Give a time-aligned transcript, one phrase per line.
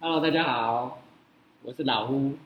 [0.00, 1.02] Hello，大家好，
[1.64, 2.38] 我是老胡，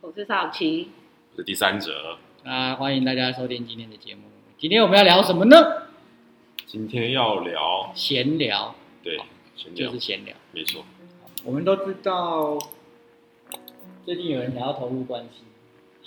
[0.00, 0.88] 我是少奇，
[1.30, 2.18] 我是第三者。
[2.42, 4.22] 那，欢迎大家收听今天的节目。
[4.58, 5.56] 今天我们要聊什么呢？
[6.66, 8.74] 今天要聊，闲聊，
[9.04, 9.20] 对，
[9.54, 10.34] 闲聊就是，闲聊。
[10.50, 10.84] 没错，
[11.44, 12.58] 我们都知道，
[14.04, 15.44] 最近有人想要投入关系，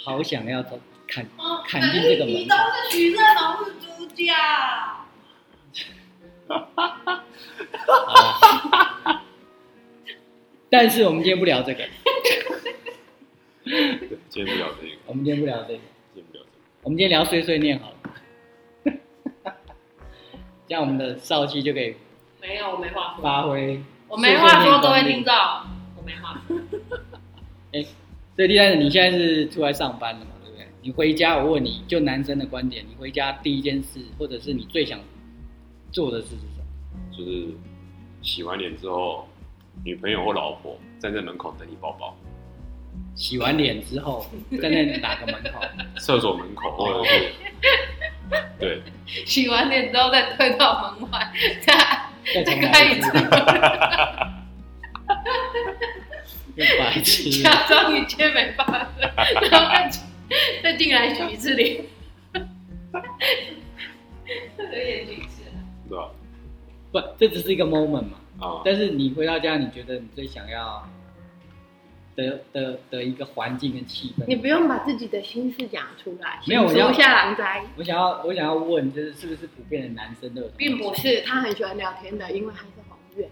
[0.03, 0.77] 好想要投
[1.07, 1.25] 砍
[1.65, 5.07] 砍进这个门你都是徐乐龙是主角，啊。
[10.73, 11.83] 但是我们今天不聊这个，
[13.63, 15.79] 对，今天不聊这个，我们今天不聊这个，
[16.15, 16.65] 今天不聊这个。
[16.81, 17.97] 我们今天聊碎碎念好了。
[20.67, 21.93] 这样我们的少气就可以
[22.41, 23.83] 没有，我没话说，发挥。
[24.07, 25.31] 我没话说，各位听众，
[25.95, 26.57] 我没话说。
[28.35, 30.65] 所以第三者，你现在是出来上班了嘛，对不对？
[30.81, 34.99] 你回家，我问你，就男生的观点，你回家第一件事，或者是你最想
[35.91, 37.15] 做的事是什么？
[37.15, 37.49] 就是
[38.23, 39.27] 洗完脸之后，
[39.83, 42.15] 女朋友或老婆站在门口等你抱抱，
[43.15, 44.25] 洗完脸之后，
[44.61, 45.59] 站在哪个门口？
[45.99, 47.31] 厕所门口或者是，
[48.59, 48.81] 对，
[49.25, 51.73] 洗完脸之后再推到门外，再
[52.43, 53.11] 再开一次
[56.77, 57.29] 白痴。
[57.41, 58.85] 假装一切没发生，
[59.49, 59.89] 然后再
[60.61, 61.83] 再进来洗一次脸，
[62.33, 62.39] 有
[64.69, 65.41] 点举止。
[65.89, 66.11] 对吧？
[66.91, 68.19] 不，这只是一个 moment 嘛。
[68.43, 70.87] 啊，但是你回到家，你觉得你最想要
[72.15, 74.25] 的的的一个环境跟气氛？
[74.27, 80.47] 你不用把自己的心事讲出来，没有我要下狼灾，我想要，我想要问，就是是不是普遍的男生都有？
[80.57, 80.93] 并不。
[80.95, 83.29] 是他很喜欢聊天的，因为他是红月。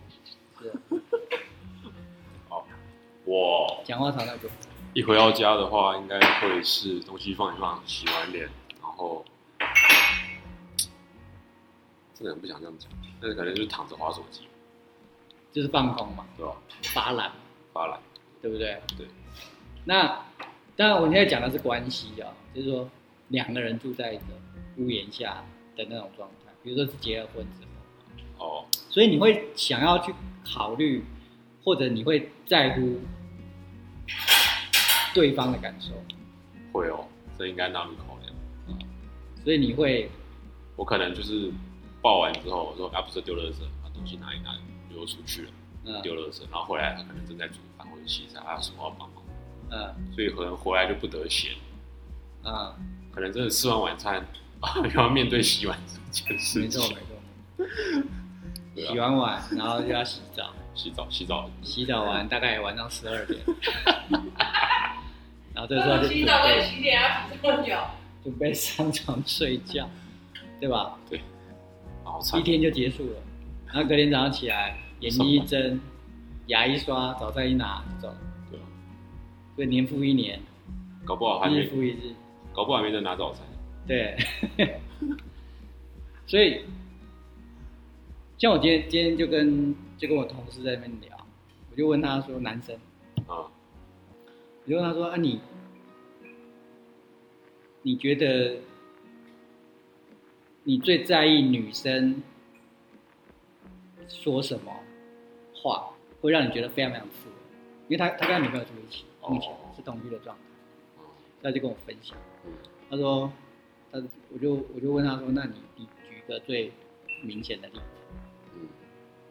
[3.24, 4.50] 我讲话少那就
[4.94, 8.50] 一回到家的话，应该会是东西放一放，洗完脸，
[8.82, 9.24] 然后，
[12.14, 14.42] 真的很不想这样讲，但是可能就是躺着划手机，
[15.52, 16.54] 就是放空嘛，对吧？
[16.84, 17.32] 发懒，
[17.74, 18.00] 发懒，
[18.42, 18.80] 对不对？
[18.98, 19.08] 对。
[19.84, 20.08] 那
[20.76, 22.90] 当然，我现在讲的是关系啊，就是说
[23.30, 24.24] 两个人住在一个
[24.78, 25.44] 屋檐下
[25.76, 27.66] 的那种状态，比如说是结了婚之
[28.38, 30.14] 后，哦，所以你会想要去
[30.46, 31.04] 考虑，
[31.64, 33.00] 或者你会在乎
[35.14, 35.94] 对方的感受，
[36.72, 37.06] 会哦，
[37.38, 38.32] 这应该纳入考量。
[39.44, 40.10] 所以你会
[40.76, 41.52] 我可能就是
[42.02, 44.52] 抱完之后，我说啊，不是丢垃圾，把东西拿一拿，
[44.94, 45.50] 丢出去了，
[45.86, 46.02] 嗯。
[46.02, 49.24] 丢垃圾，然后回来他可能正在煮饭或者洗菜，还有什么要帮忙，
[49.72, 50.14] 嗯。
[50.14, 51.52] 所以可能回来就不得闲，
[52.44, 52.74] 嗯，
[53.12, 54.26] 可能真的吃完晚餐
[54.60, 55.78] 啊， 又要面对洗碗
[56.12, 56.70] 这件事情。
[56.70, 57.66] 错没，错。
[58.76, 63.40] 对啊洗完碗，然后就要洗澡，洗澡洗澡，洗澡完大概晚上十二点，
[65.54, 67.76] 然后这个时候就准洗澡跟备洗脸要洗这么久，
[68.24, 69.90] 准备上床睡觉，
[70.60, 70.98] 对吧？
[72.04, 72.40] 好惨。
[72.40, 73.16] 一，天就结束了，
[73.74, 75.80] 然后隔天早上起来，眼睛一睁，
[76.48, 78.16] 牙一刷，早餐一拿就走，
[78.50, 78.64] 对啊，
[79.56, 80.40] 所以年复一年，
[81.06, 82.14] 搞不好还日，复一日，
[82.54, 83.46] 搞不好还没在拿早餐，
[83.88, 84.18] 对，
[86.28, 86.62] 所以
[88.38, 91.18] 像我今天今天就跟就跟我同事在那边聊，
[91.72, 92.76] 我就问他说，男生，
[93.28, 93.48] 啊，
[94.66, 95.40] 我就问他说啊你
[97.84, 98.58] 你觉得
[100.64, 102.22] 你最在意女生
[104.08, 104.72] 说什么
[105.54, 105.90] 话，
[106.22, 107.38] 会让你觉得非常非常刺耳？
[107.88, 110.42] 因为他他跟他女朋友住一起，目前是同居的状态，
[111.02, 111.06] 哦
[111.42, 112.18] 他就跟我分享。
[112.46, 112.52] 嗯
[112.90, 113.32] 他说，
[113.92, 114.02] 他
[114.34, 116.72] 我就我就问他说，那你你举一个最
[117.24, 117.82] 明显的例子。
[118.56, 118.68] 嗯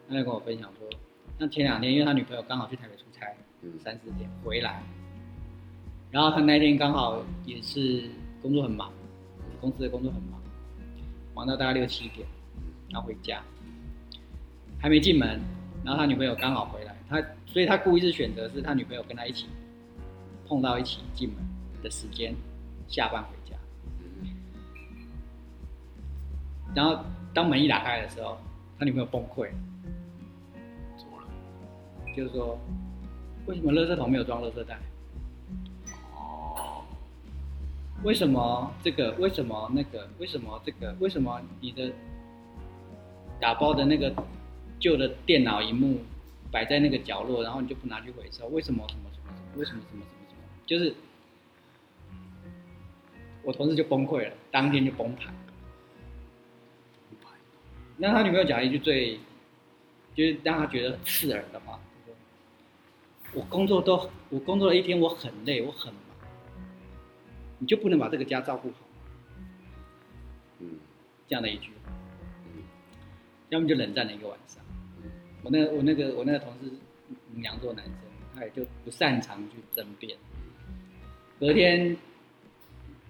[0.09, 0.89] 他就跟我分享说，
[1.39, 3.27] 那前两天因为他女朋友刚好去台北出差
[3.63, 4.83] 嗯三四天回来，
[6.11, 8.09] 然后他那天刚好也是
[8.43, 8.93] 工作很忙，
[9.61, 10.41] 公司的工作很忙，
[11.35, 12.27] 忙到大概六七点，
[12.89, 13.43] 然后回家，
[14.81, 15.41] 还没进门，
[15.85, 19.47] 然后他女朋友刚好回来，他所以他故意是选择是他女朋友跟他一起
[20.49, 21.37] 碰到一起进门
[21.83, 22.35] 的时间，
[22.89, 23.57] 下班回家。
[26.75, 27.05] 然后
[27.35, 28.39] 当门一打开的时候，
[28.79, 29.55] 他女朋友崩溃了，
[30.97, 31.29] 怎么了？
[32.17, 32.59] 就是说，
[33.47, 34.79] 为什么垃圾桶没有装垃圾袋？
[36.15, 36.85] 哦，
[38.03, 39.13] 为什么这个？
[39.19, 40.09] 为什么那个？
[40.19, 40.97] 为什么这个？
[41.01, 41.93] 为什么你的
[43.41, 44.15] 打包的那个
[44.81, 46.01] 旧的电脑荧幕
[46.51, 48.49] 摆在那个角落，然后你就不拿去回收？
[48.49, 49.59] 为什么什么什么什么？
[49.59, 50.43] 为什么什么什么什么？
[50.67, 50.95] 就是
[53.43, 55.33] 我同事就崩溃了，当天就崩盘。
[58.03, 59.21] 那他女朋友讲了一句最，
[60.15, 62.17] 就是让他觉得很刺耳的话，就说
[63.39, 66.03] ：“我工作都我工作了一天，我很累，我很忙，
[67.59, 68.87] 你就不能把这个家照顾好吗？”
[70.61, 70.79] 嗯
[71.29, 71.73] 这样的一句，
[73.51, 74.65] 要么就冷战了一个晚上。
[75.43, 76.71] 嗯我那个我那个我那个同事
[77.35, 77.95] 母羊座男生，
[78.35, 80.17] 他也就不擅长去争辩。
[81.39, 81.97] 隔天，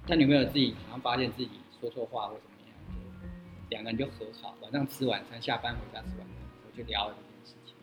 [0.06, 1.50] 他女朋友自己好像发现自己
[1.80, 6.26] 说错话或怎么样，就两个人就和好，晚上吃晚餐，下班回家吃晚餐，
[6.64, 7.74] 我就聊了这件事情。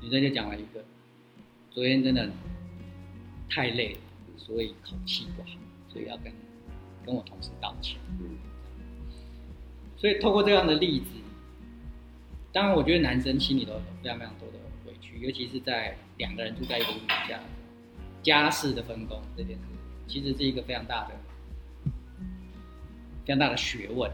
[0.00, 0.82] 女生就讲了一个，
[1.70, 2.30] 昨天真的
[3.50, 4.00] 太累了，
[4.38, 5.50] 所以口气不好，
[5.90, 6.32] 所以要跟
[7.04, 7.98] 跟我同事道歉。
[8.18, 8.38] 嗯
[9.96, 11.06] 所以透过这样的例子，
[12.54, 14.54] 当然我觉得男生心里都有非常非常多的
[14.86, 17.40] 委屈，尤其是在两个人住在一个屋檐下，
[18.22, 19.62] 家事的分工这件事，
[20.06, 21.90] 其实是一个非常大的、
[23.24, 24.08] 非常大的学问。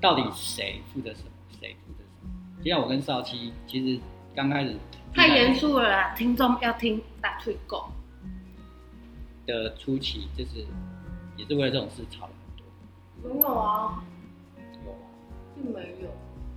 [0.00, 1.28] 到底谁负责什么，
[1.60, 2.30] 谁负责什么？
[2.64, 4.00] 就像我跟少七，其实
[4.34, 4.74] 刚开始
[5.12, 7.90] 太严肃了啦，听众要听大退狗。
[9.44, 10.66] 的初期，就是
[11.36, 14.02] 也是为了这种事吵了很多，没有啊，
[14.86, 14.96] 有啊，
[15.54, 16.08] 并没有。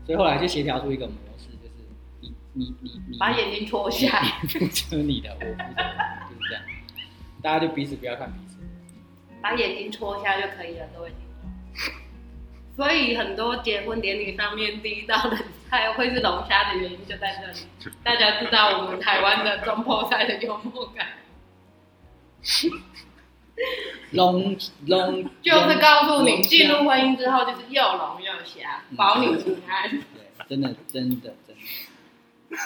[0.05, 1.73] 所以后来就协调出一个模式，就是
[2.19, 4.33] 你你你你把眼睛戳下，来
[5.03, 6.63] 你的，我负就是这样，
[7.41, 8.57] 大家就彼此不要看彼此。
[9.41, 11.41] 把眼睛戳下就可以了，各位听众。
[12.75, 15.37] 所以很多结婚典礼上面第一道的
[15.69, 17.59] 菜会是龙虾的原因就在这里，
[18.03, 21.07] 大家知道我们台湾的中破菜的幽默感，
[24.13, 29.89] 龙龙就是告诉你龙进入婚姻之后就是又聋又瞎，保你平安。
[29.89, 32.57] 对，真的真的真的。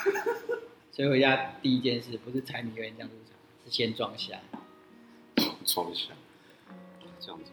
[0.92, 4.40] 所以回家第一件事不是柴米油盐酱醋茶，是先装瞎。
[5.66, 6.12] 装一下，
[7.20, 7.52] 这样子。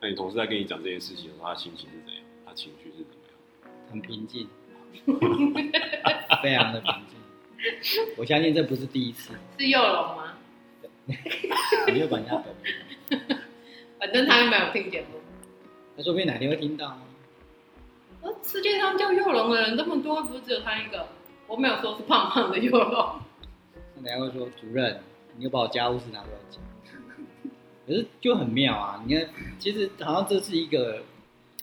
[0.00, 2.24] 那你同事在跟你讲这件事情的时候，他心情是怎样？
[2.46, 3.72] 他情绪是怎么样？
[3.90, 4.48] 很平静，
[6.42, 7.16] 非常的平静。
[8.16, 10.25] 我相信这不是第一次，是又龙吗？
[11.92, 13.38] 你又把人家本名，
[13.98, 15.20] 反正他又没有听节目。
[15.96, 16.98] 他说不定哪天会听到
[18.42, 21.08] 世界上叫幼龙的人这么多，不是只有他一个？
[21.46, 23.20] 我没有说是胖胖的幼龙。
[23.94, 25.00] 那等下会说主任，
[25.36, 26.60] 你又把我家务事拿出来讲，
[27.86, 29.00] 可是就很妙啊！
[29.06, 29.28] 你看，
[29.60, 31.04] 其实好像这是一个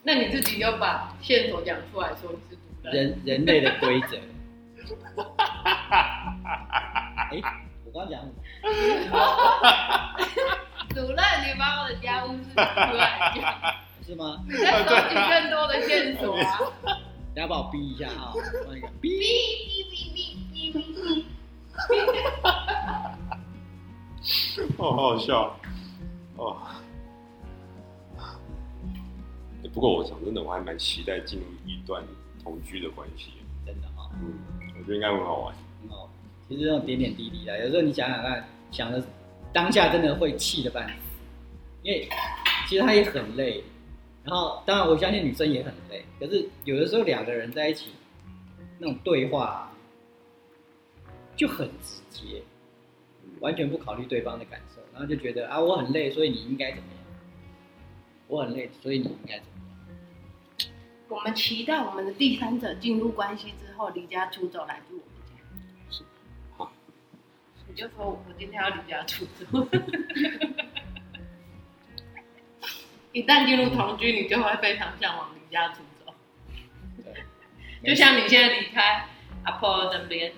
[0.03, 2.93] 那你自己要把线索讲出来，说你是主任。
[2.93, 4.17] 人人类的规则。
[7.31, 7.41] 哎、
[7.93, 8.27] 我刚刚讲什
[9.09, 9.13] 么？
[10.89, 13.43] 主任，你把我的家务事拿出来讲，
[14.03, 14.43] 是吗？
[14.47, 16.57] 你在收集更多的线索啊！
[17.35, 18.33] 等下把我逼一下啊！
[18.67, 19.25] 换一个逼 逼。
[19.91, 21.23] 哔哔哔哔哔。
[24.77, 25.55] 哦，好好笑
[26.37, 26.57] 哦。
[29.63, 32.03] 欸不过我讲真的，我还蛮期待进入一段
[32.43, 33.33] 同居的关系。
[33.65, 34.33] 真的啊、嗯，
[34.77, 35.55] 我觉得应该会很好玩。
[35.81, 36.09] 很好。
[36.53, 39.03] 其实这种点点滴滴的，有时候你想想看，想的
[39.51, 40.94] 当下真的会气的半死，
[41.81, 42.07] 因为
[42.67, 43.63] 其实他也很累。
[44.23, 47.89] 然后，当然我相信女生也很累，可是有的时候两个人在一起，
[48.77, 49.71] 那种对话
[51.35, 52.44] 就很直接，
[53.39, 57.03] 完全不考虑对方的感受，然后就觉得啊我很累，所以你应该怎么样？
[58.27, 60.69] 我很累，所以你应该怎么样？
[61.09, 64.79] 我们期待我们的第三者进入关系之后离家出走来。
[67.73, 69.45] 你就说我今天要离家出走。
[73.11, 76.13] 一旦进入同居，你就会非常向往离家出走，
[77.03, 77.25] 对，
[77.89, 79.07] 就像你现在离开
[79.43, 80.31] 阿婆身边，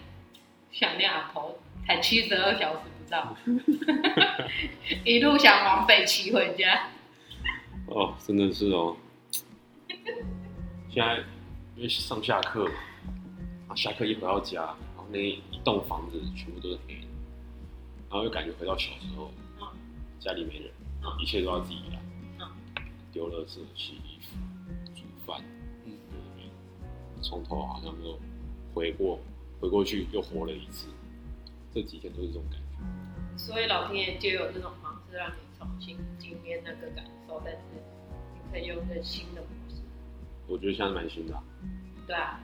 [0.71, 3.35] 想念阿婆，才七十二小时不到，
[5.03, 6.87] 一路想往北骑回家。
[7.87, 8.95] 哦，真的是哦。
[10.89, 11.17] 现在
[11.75, 12.65] 因为上下课，
[13.67, 17.04] 啊下课一回到家，然后那一栋房子全部都是黑的，
[18.09, 19.67] 然后又感觉回到小时候，嗯
[20.19, 20.71] 家里没人，
[21.03, 21.99] 嗯一切都要自己来
[22.39, 22.47] 嗯，
[23.11, 24.37] 丢垃圾、洗衣服、
[24.95, 25.43] 煮饭，
[27.21, 28.17] 从头好像又
[28.73, 29.19] 回过
[29.59, 30.87] 回过去又活了一次，
[31.73, 33.37] 这几天都是这种感觉。
[33.37, 39.81] 所以老天爷就有这种方式让你重新经验那个感受，但是你可以用一个新的模式。
[40.47, 41.43] 我觉得现在蛮新的啊、
[42.07, 42.39] 对啊，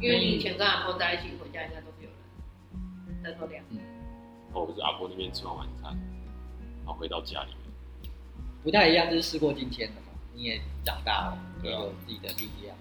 [0.00, 1.86] 因为你以前跟阿婆在一起回家，应该都
[3.24, 3.64] 是有人灯都亮。
[4.52, 5.92] 哦，我是阿婆那边吃完晚餐，
[6.84, 8.10] 然后回到家里面，
[8.62, 10.12] 不太一样，就是事过境迁了嘛。
[10.34, 12.76] 你也长大了，你对啊也有自己的力量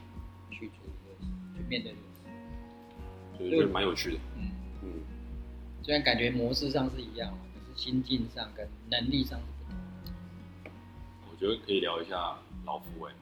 [0.51, 1.25] 去处理
[1.55, 3.37] 去面对这个事。
[3.37, 4.19] 所以觉得蛮有趣的。
[4.37, 4.51] 嗯，
[4.83, 4.93] 嗯，
[5.83, 10.71] 虽然感觉模式上是一样，可是心境上跟能力上是不同。
[11.31, 13.13] 我觉得可以聊一下老夫哎、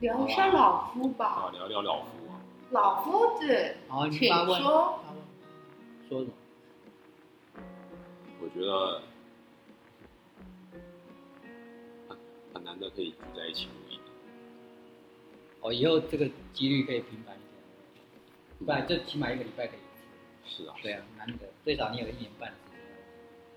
[0.00, 2.40] 聊一下老夫吧啊，吧，聊聊老夫啊。
[2.70, 4.98] 老夫子，好，你请，说。
[6.08, 6.32] 说什么？
[8.46, 9.02] 我觉得
[12.08, 12.16] 很
[12.54, 13.98] 很难得可以聚在一起录音。
[15.62, 18.64] 哦，以后这个几率可以频繁一点。
[18.64, 19.82] 不然就起码一个礼拜可以一
[20.48, 20.62] 次。
[20.62, 22.56] 是啊，对啊，难得，最少你有一年半的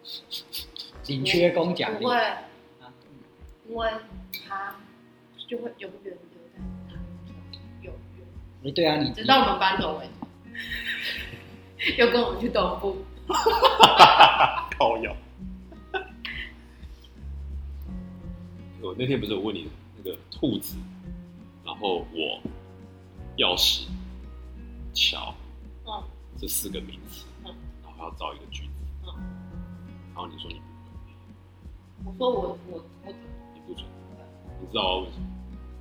[0.03, 0.65] 时间。
[1.05, 2.91] 领缺工奖励不会，啊，
[3.67, 3.91] 因为
[4.47, 4.75] 他
[5.47, 6.95] 就会永远留在他
[7.83, 8.25] 永远，
[8.63, 10.09] 你对啊，你直到我们搬走为
[11.77, 12.97] 止， 又跟我们去东部。
[14.79, 15.13] 靠腰。
[18.81, 19.67] 我那天不是我问你
[19.97, 20.77] 那个兔子，
[21.65, 22.41] 然后我
[23.35, 23.87] 钥匙
[24.93, 25.35] 桥
[25.85, 26.01] 嗯。
[26.39, 27.53] 这四个名词，嗯。
[27.83, 28.69] 然后要造一个句子，
[29.05, 29.13] 嗯，
[30.15, 30.61] 然后你说你
[32.01, 33.13] 不会，我说我我我
[33.53, 33.85] 你不准，
[34.61, 35.27] 你知道为什么？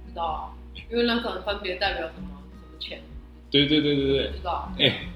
[0.09, 0.51] 知道啊，
[0.91, 3.01] 因为那可能分别代表什么什么钱，
[3.49, 4.33] 对对对对对。
[4.33, 4.69] 知，道。
[4.81, 5.07] 哎、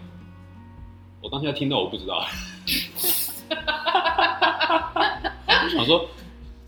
[1.21, 3.32] 我当下听到我不知道，我
[5.71, 6.09] 想说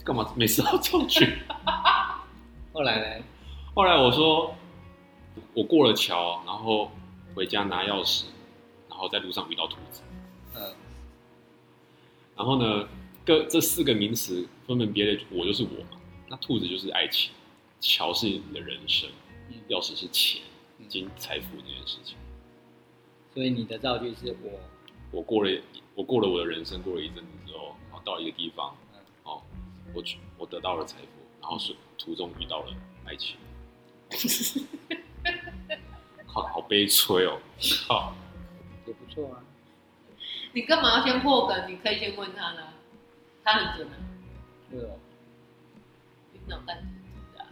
[0.04, 1.38] 干嘛每次都造句？
[2.72, 3.24] 后来呢？
[3.74, 4.54] 后来我说，
[5.52, 6.90] 我过了桥，然后
[7.34, 8.24] 回家拿钥匙，
[8.88, 10.02] 然后在路上遇到兔子。
[10.54, 10.62] 嗯，
[12.36, 12.88] 然后呢，
[13.24, 17.32] 各这四个名词分门别类，我就是我嘛，那兔子就是爱情，
[17.80, 19.08] 桥是你的人生，
[19.50, 20.42] 嗯钥匙是钱、
[20.78, 22.16] 嗯金、财富这件事情。
[23.32, 24.60] 所以你的造句是我，
[25.14, 25.62] 我过了，
[25.94, 29.40] 我过了我的人生，过了一阵子之后，然后到一个地方嗯，哦，
[29.94, 31.06] 我去，我得到了财富，
[31.40, 33.36] 然后是途中遇到了爱情。
[36.26, 37.38] 靠，好悲催哦！
[37.86, 38.12] 靠，
[38.86, 39.44] 也不错啊。
[40.52, 41.70] 你干嘛要先破梗？
[41.70, 42.72] 你可以先问他呢，
[43.44, 43.94] 他很准啊，
[44.68, 44.98] 对哦，
[46.32, 47.46] 你脑袋很准的啊。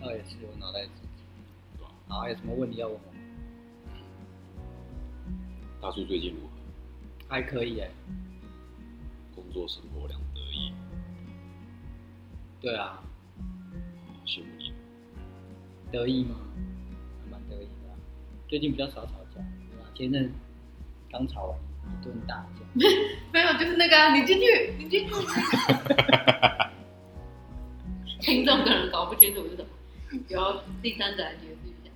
[0.00, 1.22] 倒也是我脑袋自己。
[1.76, 1.92] 对吧？
[2.08, 3.11] 好，还有什么问题要问我？
[5.82, 6.48] 大叔最近如何？
[7.28, 7.90] 还可以哎。
[9.34, 10.72] 工作生活两得意，
[12.60, 13.02] 对啊，
[14.06, 14.72] 好羡慕你。
[15.90, 16.36] 得意吗？
[17.24, 17.96] 还蛮得意的啊、
[18.48, 19.86] 最近比较少吵架，对吧？
[19.94, 20.30] 前阵
[21.10, 22.60] 刚吵完一顿大架。
[23.32, 25.14] 没有，就是那个啊、你进去，你进去。
[28.20, 29.68] 听众可能搞不清楚是什么，
[30.28, 31.90] 由第三者来解释一下。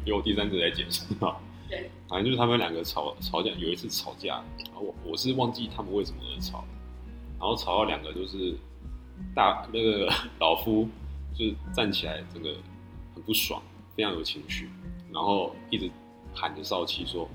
[0.06, 1.36] 由第三者来解释啊。
[1.80, 6.64] 对，反正就是他们两个吵吵架，有一次吵架，然后我我是忘记他们为什么而吵，
[7.38, 8.54] 然后吵到两个就是
[9.34, 10.88] 大那个 老夫
[11.36, 12.56] 就是站起来，这个
[13.14, 13.62] 很不爽，
[13.96, 14.68] 非常有情绪，
[15.12, 15.90] 然后一直
[16.34, 17.28] 喊着少奇说：“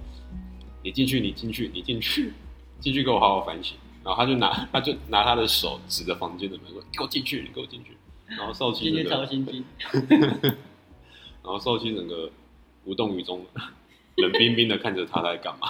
[0.84, 2.34] 你进去，你进去，你进去，
[2.80, 7.98] 进去给我好好反省。”然后他就拿他就拿他的手指着房间的门说：“你给我进去，你给我进去。
[8.28, 9.64] ”然后少奇今天那个超心机，
[11.42, 12.32] 然后少奇整个
[12.86, 13.46] 无动于衷，
[14.22, 15.68] 冷冰冰的看着他在干嘛。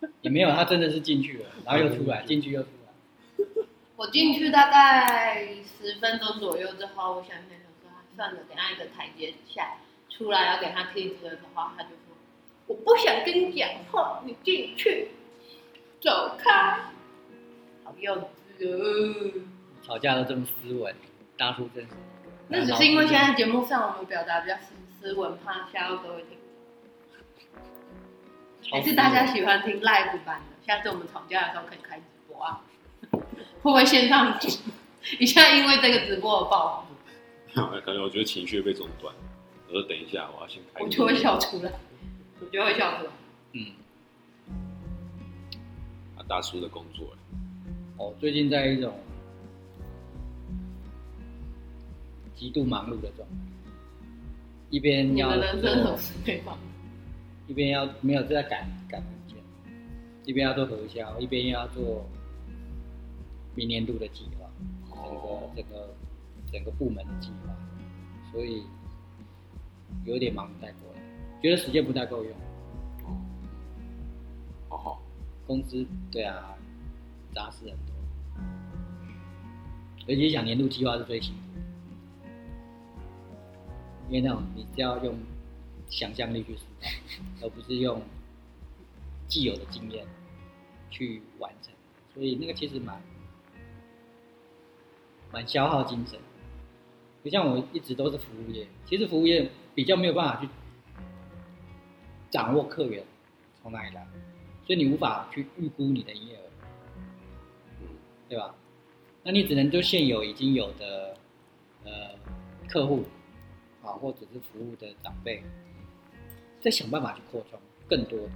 [0.22, 3.64] 也没有，他真的是进去了，然后又出来，进去又出来。
[3.96, 9.76] 我进去大概十分钟左右之后，我想想想说，啊算了，给他一个台阶下，
[10.08, 12.16] 出来要给他梯子的时候，他就说
[12.68, 15.08] ：“我不想跟你讲话，你进去，
[16.00, 16.78] 走开。”
[17.82, 19.32] 好幼稚哦。
[19.82, 20.94] 吵架都这么斯文，
[21.36, 21.90] 大叔真是。
[22.48, 26.47] 那只是因为现在节目上我们表达比较斯斯文，怕吓到各位听众。
[28.70, 30.66] 还是大家喜欢听 live 版的？
[30.66, 32.60] 下次我们吵架的时候可以开直播啊，
[33.10, 33.18] 会
[33.62, 34.38] 不会线上
[35.18, 36.84] 一下因为这个直播而爆
[37.54, 37.80] 红？
[37.84, 39.14] 可能我觉得情绪被中断。
[39.68, 40.82] 我说等一下，我要先开。
[40.84, 41.72] 我就会笑出来，
[42.40, 43.10] 我就会笑出来。
[43.52, 43.66] 嗯，
[46.16, 47.06] 啊，大叔的工作，
[47.96, 48.94] 哦，最近在一种
[52.34, 53.34] 极度忙碌的状态，
[54.70, 56.56] 一边你要的人生什么做事没放？
[57.48, 59.38] 一边要没有在赶赶文件，
[60.26, 62.06] 一边要做核销，一边又要做
[63.54, 64.48] 明年度的计划，
[64.92, 65.88] 整个整个
[66.52, 67.56] 整个部门的计划，
[68.30, 68.62] 所以
[70.04, 71.00] 有点忙不太过来，
[71.42, 72.32] 觉得时间不太够用。
[73.06, 73.16] 哦，
[74.68, 75.02] 好好，
[75.46, 76.54] 公司对啊，
[77.34, 77.94] 杂事很多，
[80.06, 81.60] 而且想年度计划是最辛苦的，
[84.08, 85.14] 因为那种你是要用
[85.90, 88.02] 想象力去思考，而不是用
[89.26, 90.06] 既有的经验
[90.90, 91.72] 去完成，
[92.14, 93.02] 所以那个其实蛮
[95.32, 96.18] 蛮消耗精神。
[97.22, 100.48] 不像我一直都是服务业，其实服务业比较没有办法去
[102.30, 103.04] 掌握客源
[103.60, 104.06] 从哪里来。
[104.66, 106.42] 所以你无法去预估你的营业额，
[108.28, 108.54] 对吧？
[109.24, 111.16] 那你只能就现有已经有的
[111.84, 111.90] 呃
[112.68, 113.02] 客户
[113.82, 115.42] 啊，或者是服务的长辈，
[116.60, 118.30] 再想办法去扩充更多的，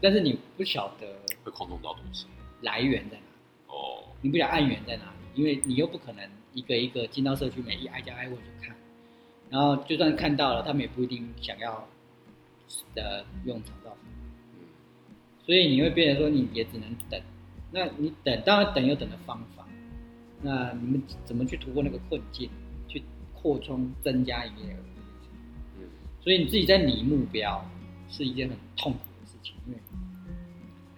[0.00, 1.06] 但是你不晓得
[1.42, 2.26] 会扩充到多少？
[2.62, 3.28] 来源在哪里，
[3.68, 8.74] 哦，你不晓得案源在哪里，因为你又不可能一个一个进到社区每一挨家挨户去看，
[9.50, 11.86] 然后就算看到了，他们也不一定想要
[12.94, 14.00] 的用肠道粉，
[14.54, 14.66] 嗯
[15.44, 17.20] 所以你会变成说你也只能等。
[17.70, 19.66] 那你等，当然等有等的方法。
[20.40, 22.48] 那你们怎么去突破那个困境，
[22.86, 23.02] 去
[23.34, 24.78] 扩充增加营业额？
[26.24, 27.62] 嗯所以你自己在拟目标
[28.08, 29.78] 是一件很痛苦的事情，因为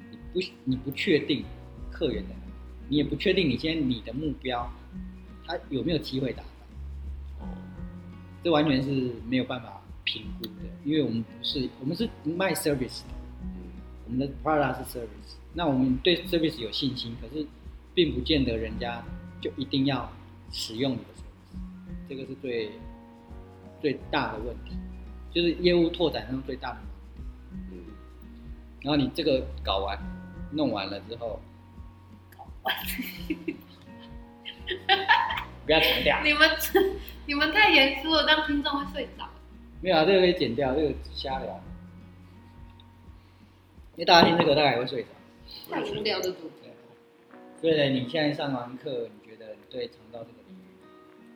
[0.09, 1.45] 你不你不确定
[1.91, 2.53] 客源在哪里，
[2.89, 4.71] 你也不确定你现在你的目标
[5.45, 7.49] 他有没有机会达到，哦。
[8.45, 10.53] 这完全是没有办法评估的，
[10.85, 13.09] 因为我们不是我们是卖 service 的，
[13.43, 13.49] 嗯。
[14.07, 17.45] 我们的 product 是 service，那我们对 service 有信心，可是
[17.95, 19.05] 并不见得人家
[19.41, 20.09] 就一定要
[20.53, 22.71] 使用你的 service，这个是最
[23.81, 24.77] 最大的问题，
[25.37, 27.23] 就是业务拓展上最大的盲点。
[27.73, 27.85] 嗯
[28.81, 29.99] 然后你这个搞完、
[30.53, 31.39] 弄完了之后，
[35.67, 36.49] 不要强调，你们
[37.27, 39.29] 你们太严肃了，让听众会睡着。
[39.83, 41.61] 没有啊，这个可以剪掉，这个瞎聊，
[43.97, 45.09] 因为大家听这个大概也会睡着。
[45.71, 46.63] 太无聊的主题。
[46.63, 46.73] 对，
[47.61, 50.63] 所以呢，你现在上完课，你觉得你对肠道这个领域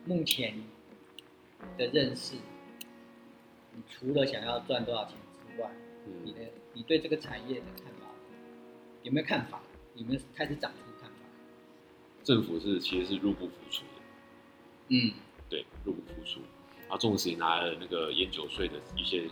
[0.05, 0.55] 目前
[1.77, 2.35] 的认识，
[3.81, 5.15] 你除了想要赚多少钱
[5.47, 5.71] 之外，
[6.23, 8.07] 你嗯的你对这个产业的看法
[9.01, 9.61] 有没有看法？
[9.95, 11.15] 有没有开始长出看法？
[12.23, 14.01] 政府是其实是入不敷出的，
[14.89, 15.13] 嗯，
[15.49, 16.39] 对，入不敷出。
[16.81, 19.27] 然后纵使拿了那个烟酒税的一些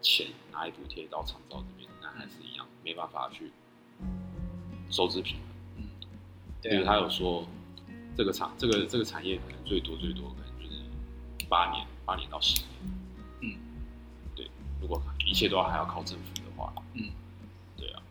[0.00, 3.50] 钱拿来补贴到厂造这边，那还是一样没办法去
[4.90, 5.46] 收支平衡。
[5.76, 5.88] 嗯，
[6.60, 7.46] 对，对啊，他有说
[8.16, 10.82] 这个厂这个这个产业可能最多最多可能就是
[11.48, 13.01] 八年八年到十年。
[14.82, 17.04] 如果一切都还要靠政府的话，嗯，
[17.76, 18.02] 对啊，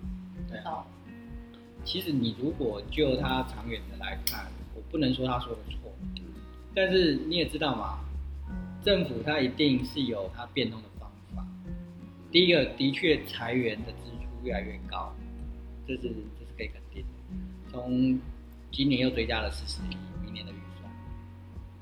[0.50, 0.84] 对啊。
[1.84, 6.24] 其实你如果就它长远的来看，我不能说他说的错，嗯
[6.74, 8.00] 但是你也知道嘛，
[8.82, 11.46] 政府它一定是有它变动的方法。
[12.32, 15.14] 第一个，的确裁员的支出越来越高，
[15.86, 17.70] 这是这是可以肯定的。
[17.70, 18.18] 从
[18.72, 20.90] 今年又追加了四十亿，明年的预算，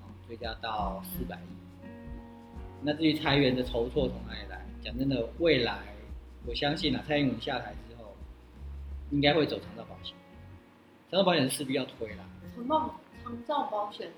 [0.01, 1.87] 啊，追加到四百亿。
[2.81, 4.58] 那至于裁员的筹措从哪里来？
[4.83, 5.79] 讲真的，未来
[6.45, 8.15] 我相信啊，蔡英文下台之后，
[9.11, 10.15] 应该会走长照保险。
[11.11, 12.23] 长照保险是势必要推啦，
[12.55, 14.09] 长照长照保险？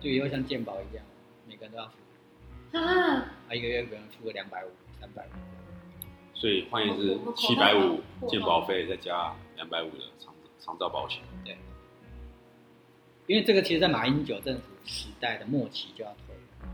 [0.00, 1.04] 就以后像健保一样，
[1.48, 2.78] 每个人都要付？
[2.78, 4.68] 啊，啊，一个月可能付个两百五、
[5.00, 5.30] 三百五。
[6.34, 11.22] 所以换言之七百五我健保费再加两百五的长长照保险，
[13.26, 16.68] 因为这个其实，在马英九政府时代的末期就要推了，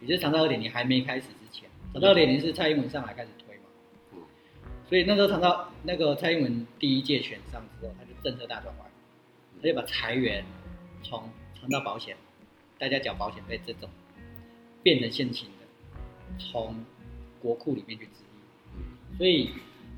[0.00, 3.62] 也就是长照二点零还没开始之前，长照二点零是蔡英文上来开始推嘛，
[4.14, 4.18] 嗯。
[4.88, 8.90] 所以那时候长到那个蔡英文第一届选上之后，他就政策大转弯，
[9.62, 10.44] 他就把裁员
[11.04, 11.22] 从
[11.60, 12.16] 长照保险，
[12.80, 13.88] 大家缴保险费这种，
[14.82, 16.84] 变成现行的，从
[17.40, 18.10] 国库里面去支
[19.16, 19.50] 所以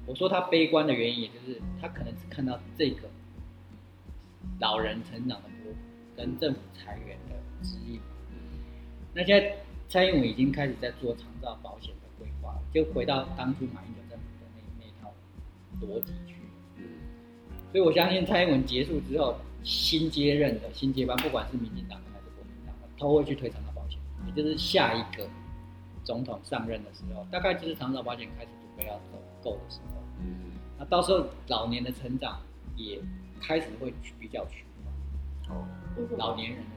[0.04, 3.08] 我说他悲观的原因，也就是他可能只看到这个
[4.60, 5.72] 老人成长的波
[6.14, 7.98] 跟政府裁员的指引。
[8.30, 8.36] 嗯。
[9.14, 9.56] 那现在
[9.88, 15.12] 蔡英文已经开始在做长照保险的规划，就回到当初马英九政府的那那一套
[15.80, 16.34] 逻辑去。
[16.76, 16.82] 嗯
[17.72, 25.28] 所以我相信蔡英文结束之后，新接任的新接班，不管是民进党的还是国民党的，都会去推长照保险，也就是下一个
[26.04, 30.02] 总统上任的时候，大概就是长照保险开始准备要走够的时候。
[30.20, 32.40] 嗯那到时候老年的成长
[32.76, 33.00] 也
[33.40, 34.64] 开始会比较趋
[35.46, 35.66] 缓，哦
[36.16, 36.70] 老年人的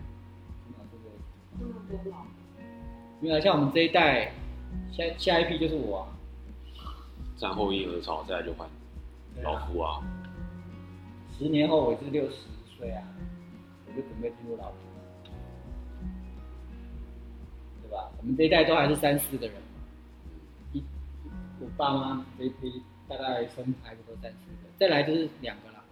[0.63, 1.19] 成长速度会
[1.59, 2.25] 那么多老，
[3.21, 4.31] 没有啊像我们这一代，
[4.91, 6.07] 下下一批就是我啊，
[7.37, 8.67] 战后婴儿潮，再来就换
[9.43, 10.01] 老夫啊，
[11.37, 12.35] 十年后我是六十
[12.77, 13.03] 岁啊，
[13.87, 14.75] 我就准备进入老夫，
[17.83, 18.09] 对吧？
[18.19, 19.67] 我们这一代都还是三四个人嘛，
[20.71, 20.83] 一
[21.59, 25.83] 我爸妈这一批大概生孩子都三四个，再来就是两个啦。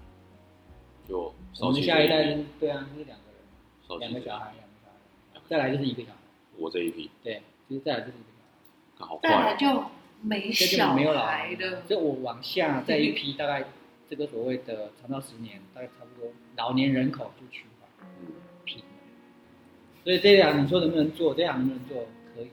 [1.07, 4.89] 就我们下一代对啊，就是两个人，两个小孩，两个小
[5.33, 6.17] 孩，再来就是一个小孩，
[6.57, 8.99] 我这一批对，就是再来就是这个小孩。
[8.99, 9.83] 刚好再来快，就
[10.21, 13.65] 没小没有老孩的，就我往下再一批，大概
[14.09, 17.89] 这个所谓的长到十年，大概差不多老年人口就趋缓
[18.21, 18.33] 嗯
[18.65, 18.85] 平了。
[20.03, 21.33] 所以这样你说能不能做？
[21.35, 22.07] 这样能不能做？
[22.35, 22.51] 可以的，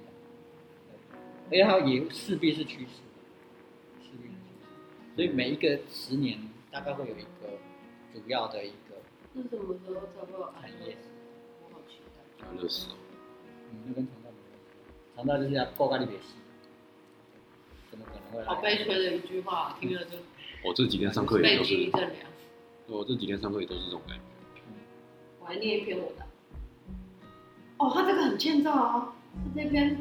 [1.48, 3.02] 对而且它也势必是趋势，
[4.02, 5.16] 势必是趋势。
[5.16, 6.38] 所以每一个十年
[6.70, 7.58] 大概会有一个
[8.12, 8.96] 主要的一个，
[9.34, 11.08] 是什么时候才会有安乐死？
[11.62, 12.46] 我好期待。
[12.46, 12.88] 安乐死
[13.86, 16.34] 那跟肠道没关系，肠道就是要够咖喱别戏，
[17.90, 18.46] 怎么可能会来？
[18.46, 20.18] 好悲催的一句话，听了就
[20.64, 22.30] 我这几天上课也背都是，脊一阵凉。
[22.86, 24.22] 我这几天上课也都是这种感觉，
[25.40, 26.24] 我还念一篇我的。
[27.78, 29.96] 哦，哦，他这个很欠揍哦，他这边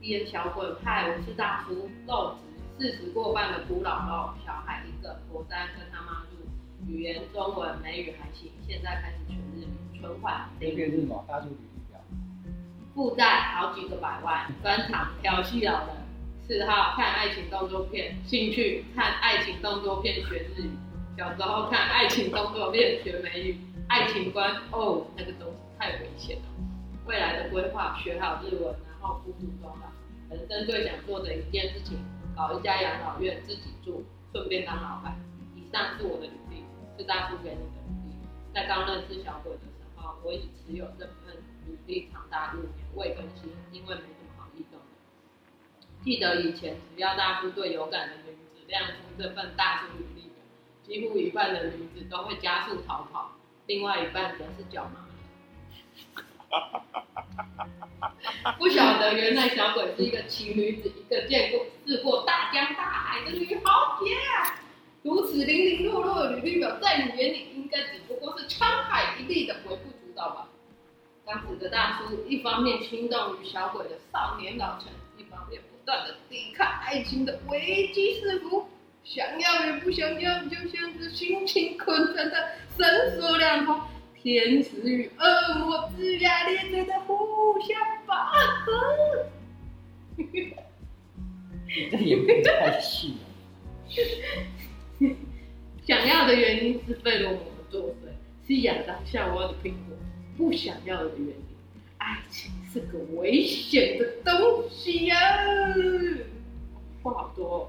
[0.00, 2.34] 一言小鬼派我是大叔，肉
[2.78, 6.36] 质四十过半的古姥姥，小孩一个，国三跟他妈住，
[6.86, 11.24] 语言中文美语还行，现在开始全日语，存款这零个是什么？
[11.28, 11.56] 大数据
[12.98, 15.88] 负债好几个百万，专长调戏老人，
[16.48, 20.70] 嗜好看爱情动作片，兴趣看爱情动作片学日语，
[21.16, 26.42] 小时候看爱情动作片学美语，爱情观哦那个东西太危险了，
[27.06, 35.16] 未来的规划学好日文，然后补补装老，人生最想做的一件事情，搞一家养老院自己住，顺便当老板。
[35.54, 36.64] 以上是我的履历，
[36.98, 38.16] 是大叔给你的履历。
[38.52, 39.77] 在刚认识小鬼的时候，
[40.22, 44.80] 我已持有这份履历长达五年未更新，因为没什么好异动。
[46.04, 50.42] 记得以前只要大叔对有感的女子亮出这份大叔履历表，
[50.86, 53.32] 几乎一半的女子都会加速逃跑，
[53.66, 55.04] 另外一半则是脚麻。
[58.58, 64.60] 不晓得原来小鬼是一个奇女子，一个见过试过大江大海的女豪杰啊！
[65.02, 70.48] 如此零零落落的履历表，在你眼里应该只不过是沧海一粟的微不知道吧？
[71.24, 78.66] 当时的大叔一方面心动于小鬼的少年老成，一方面不断的抵抗爱情的危机四伏，
[79.04, 83.80] 想要与不想要，就像是心情困顿的绳索两头，
[84.20, 88.32] 天使与恶魔龇牙咧嘴的互相拔
[88.64, 89.26] 河。
[91.92, 93.14] 这也不太细
[95.00, 95.14] 了。
[95.86, 98.08] 想要的原因是费洛蒙的作祟，
[98.48, 99.87] 是亚当夏娃的苹果；
[100.38, 101.34] 不想要的原因，
[101.98, 105.16] 爱情是个危险的东西呀、
[107.02, 107.68] 话好多、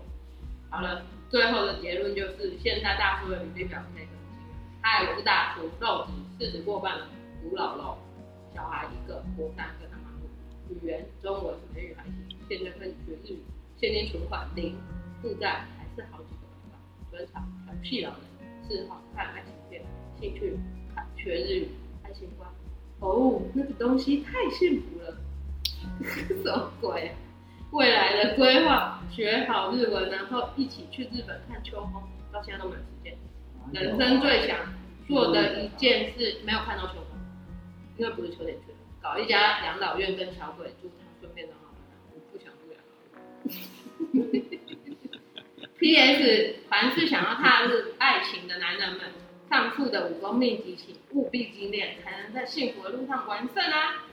[0.69, 4.47] 好了，最后的结论就是，现在大叔的履历表可以更新。
[4.81, 6.11] 嗨，我是大叔，肉质
[6.45, 7.07] 四十过半了，
[7.41, 7.97] 独老肉，
[8.53, 12.13] 小孩一个，我三跟他妈住，语言中文美语还行，
[12.47, 13.39] 现在开始学日语，
[13.81, 14.75] 现金存款零，
[15.23, 19.83] 负债还是好几个，专长调戏老人，嗜好看爱情片，
[20.21, 20.55] 兴趣
[20.93, 21.67] 看学日语，
[22.03, 22.47] 爱情观。
[22.99, 25.17] 哦，那个东西太幸福了，
[26.43, 27.15] 什么鬼啊？
[27.71, 33.17] 未来的规划，学好日文，然后一起去日本看秋风，到现在都没有时间。
[33.71, 34.57] 人生最想
[35.07, 37.17] 做的一件事，没有看到秋风，
[37.97, 40.89] 因为不是秋天去的，搞一家养老院跟小鬼住，
[41.21, 41.79] 顺便当老板。
[42.11, 44.59] 我不想住养老院。
[45.79, 46.55] P.S.
[46.67, 49.01] 凡是想要踏入爱情的男人们，
[49.49, 54.05] 上述的武功秘籍，请务必精炼，才能在幸福的路上完胜啊！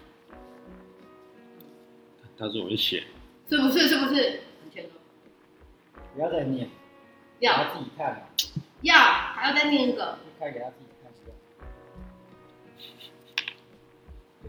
[2.38, 3.04] 他这种写，
[3.48, 3.88] 是不是？
[3.88, 4.40] 是不是？
[6.14, 6.68] 不要再念，
[7.40, 8.20] 要他自己看嘛，
[8.80, 10.18] 要，还要再念一个。
[10.24, 11.34] 你开给他自己看是吧？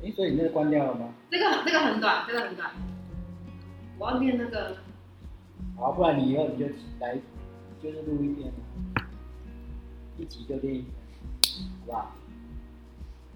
[0.02, 1.13] 哎，所以你那个关掉了吗？
[1.30, 2.71] 这个这个很短，这个很短。
[4.00, 4.78] 我要念那个，
[5.78, 6.65] 好，不然你以后你就
[7.02, 7.19] 来，
[7.84, 8.60] 就是录一遍嘛，
[10.17, 10.93] 一集就练一遍，
[11.82, 12.15] 好不好？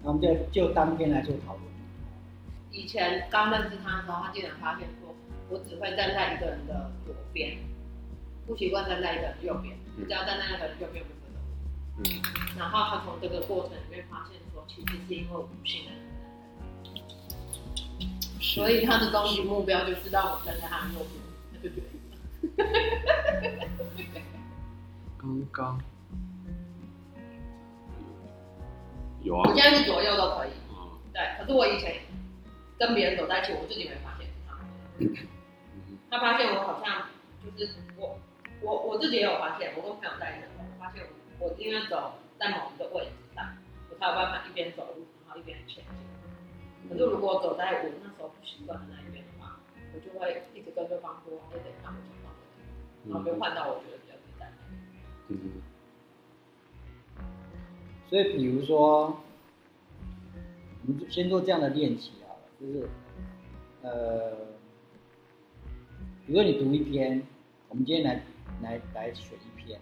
[0.02, 1.64] 那我们就就当天来做讨论。
[2.70, 5.14] 以前刚认识他的时候，他竟然发现说，
[5.48, 7.58] 我只会站在一个人的左边，
[8.46, 11.40] 不习惯站在一个人的右边，我只要站在那个人右边，我就会动。
[11.98, 12.04] 嗯，
[12.58, 16.02] 然后他从这个过程里面发现说，其实是因为我不信任人，
[18.40, 21.86] 所以他的终极目标就是让我站在他的右边，他就觉得
[25.18, 25.78] 刚刚
[29.22, 31.20] 有啊我，现在是左右都可以，啊，对。
[31.38, 31.96] 可是我以前
[32.78, 34.58] 跟别人走在一起，我自己没发现是他，
[34.98, 35.14] 嗯
[36.10, 37.08] 他发现我好像
[37.56, 38.18] 就是我
[38.60, 41.02] 我我自己也有发现，我跟朋友在一起的时候，我发现
[41.38, 43.56] 我我应该走在某一个位置上，
[43.90, 46.90] 我才有办法一边走路，然后一边前进。
[46.90, 49.56] 可是如果走在我那时候不习惯的那一边的话，
[49.94, 52.10] 我就会一直跟对方说，我前方的人，
[53.08, 55.40] 然后就换到我觉得比较自在的那边。
[55.40, 55.62] 嗯
[58.12, 59.16] 所以比如说，
[60.82, 62.86] 我们就先做这样的练习好了，就是
[63.80, 64.36] 呃，
[66.26, 67.22] 比如说你读一篇，
[67.70, 68.22] 我们今天来
[68.60, 69.80] 来来选一篇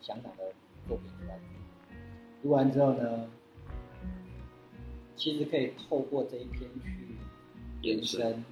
[0.00, 0.44] 香港的
[0.88, 3.28] 作品出来读，读完之后呢，
[5.14, 7.16] 其实可以透过这一篇去
[7.82, 8.42] 延伸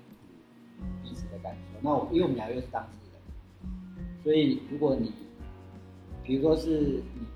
[1.02, 1.78] 彼此的感受。
[1.80, 5.10] 那我因为我们两个又是当事人，所以如果你
[6.22, 7.26] 比如说是你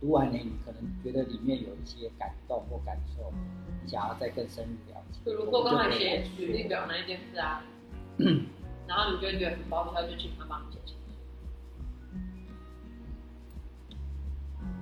[0.00, 0.06] 读。
[0.06, 3.32] 读完你可能觉得里面有一些感动或感受，
[3.82, 5.18] 你想要再更深入了解。
[5.24, 7.62] 比如说刚才写履历表那一件事啊，
[8.86, 11.02] 然后你就会觉得很抱歉，就请他帮你写清楚。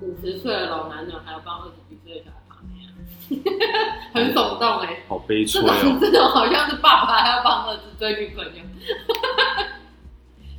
[0.05, 2.93] 五十岁的老男人还要帮二十几岁的小孩爬妹啊？
[4.13, 5.97] 很耸动哎、好悲这催种哦。
[5.99, 8.63] 这种好像是爸爸要帮儿子追女朋友。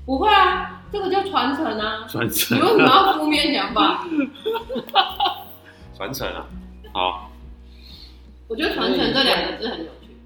[0.09, 2.07] 不会啊，这个叫传承啊。
[2.09, 4.07] 传承你为什么要负面想法？
[5.95, 6.47] 传承啊，
[6.95, 7.31] 好，
[8.49, 10.17] 我觉得传承这两个字很有趣。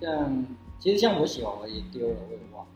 [0.00, 0.46] 像
[0.78, 2.70] 其实像我喜欢我也丢了，我也忘了。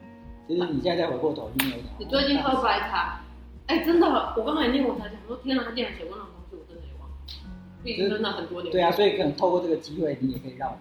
[0.49, 3.21] 其实你现在再回过头，你有点你最近喝白茶，
[3.69, 7.15] 哎、真的，我刚才念我才想说，天哪，他竟然写过那种东西，我真的也忘了。
[7.85, 8.73] 毕竟真的很多年。
[8.73, 10.77] 对啊，所以可能透过这个机会，你也可以让我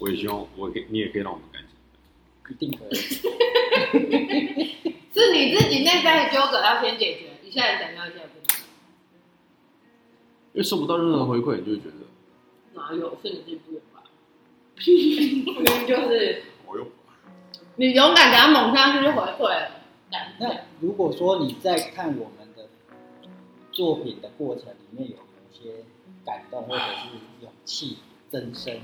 [0.00, 1.70] 我也希望我可以你也可以让我们干净。
[2.50, 2.94] 一定可以。
[5.12, 8.58] 是你自己内在的纠葛要先解决，你现在想要，一下也不能。
[10.54, 11.94] 因为收不到任何回馈，你就会觉得
[12.74, 13.16] 哪有？
[13.22, 14.02] 是你自己不勇敢。
[14.74, 15.44] 屁，
[15.86, 16.86] 就是我又
[17.76, 19.82] 你勇敢给他猛上去就回馈了。
[20.38, 22.68] 那如果说你在看我们的
[23.70, 25.84] 作品的过程里面有某些
[26.24, 27.08] 感动或者是
[27.42, 27.98] 勇气
[28.30, 28.80] 增生，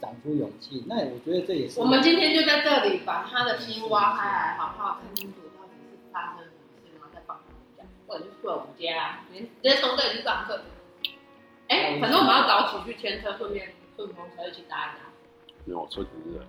[0.00, 10.60] 长出勇气，那我觉得这也是我们今天就在这里把他的心挖开来，好好看清楚到底是发生什么事，然后再放他们讲，或者是去我们家，你直接从这里去上课。
[11.68, 15.00] 哎、反正我们要早起去牵车，顺便顺风车一起搭一搭。
[15.64, 16.40] 没有车停在？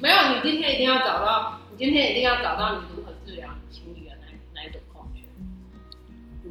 [0.00, 3.48] 没有，你今天一定要找到，你今天一定要找到你如何治疗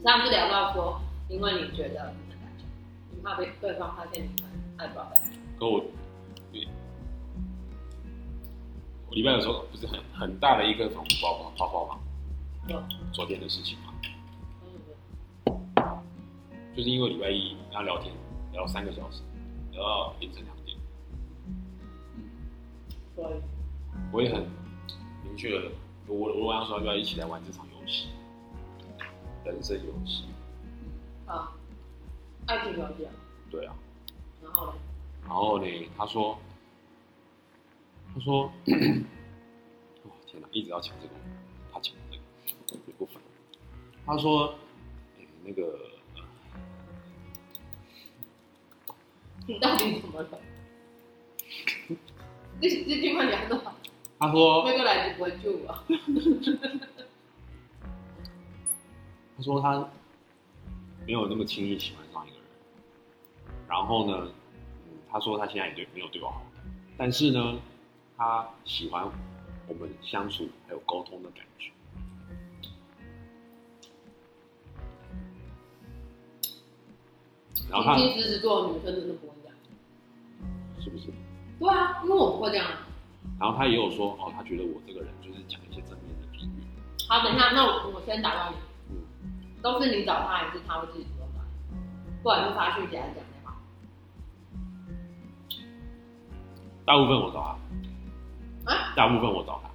[0.05, 2.65] 你上次聊到说，因为你觉得你很胆小，
[3.09, 5.19] 你怕被对方发现你很爱表达。
[5.57, 5.83] 可我，
[9.07, 11.99] 我礼拜有时候不是很很大的一个粉红包包泡泡吗？
[12.67, 12.79] 有，
[13.11, 13.95] 昨天的事情嘛，
[15.47, 16.03] 嗯。
[16.77, 18.13] 就是因为礼拜一跟他聊天
[18.51, 19.23] 聊了三个小时，
[19.71, 20.77] 聊到凌晨两点，
[23.15, 23.33] 所以
[24.11, 24.45] 我也很
[25.23, 25.71] 明确的，
[26.05, 28.09] 我我晚上说要不要一起来玩这场游戏，
[29.45, 30.25] 人生游戏，
[31.27, 31.51] 啊，
[32.47, 33.11] 爱情游戏啊，
[33.51, 33.75] 对啊，
[34.43, 34.73] 然后呢？
[35.23, 36.37] 然后呢，他说，
[38.13, 38.45] 他说，
[40.03, 41.13] 哇天哪，一直要抢这个，
[41.71, 43.21] 他抢这个，也不烦。
[44.05, 44.55] 他说，
[45.19, 45.63] 诶那个，
[46.15, 46.23] 呃
[49.47, 50.39] 你到底怎么了？
[52.59, 53.75] 这这句话讲的好，
[54.17, 55.83] 他说，那个来自关注我。
[59.37, 59.87] 他说他
[61.05, 62.45] 没有那么轻易喜欢上一个人，
[63.67, 64.31] 然后呢，
[64.85, 66.63] 嗯，他说他现在也对没有对我好感，
[66.97, 67.59] 但是呢，
[68.17, 69.05] 他喜欢
[69.67, 71.71] 我们相处还有沟通的感觉。
[77.69, 79.57] 然后他平平时时做女生真的不会这样。
[80.79, 81.07] 是不是？
[81.59, 82.87] 对啊，因为我不会这样啊。
[83.39, 86.63] 然后他也有说，哦，他觉得我这个人就是讲一些正面的评语，
[87.09, 88.57] 好，等一下，那我我先打断你。
[89.65, 91.77] 嗯，都是你找他，还是他会自己主动找你？
[92.21, 93.57] 不管是发讯息还是讲电话。
[96.85, 97.57] 大部分我找
[98.63, 98.93] 他，啊？
[98.95, 99.69] 大部分我找他，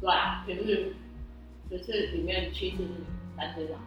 [0.00, 0.94] 对啊，也就是
[1.68, 3.04] 十次里面七次是你，
[3.36, 3.78] 三次是他。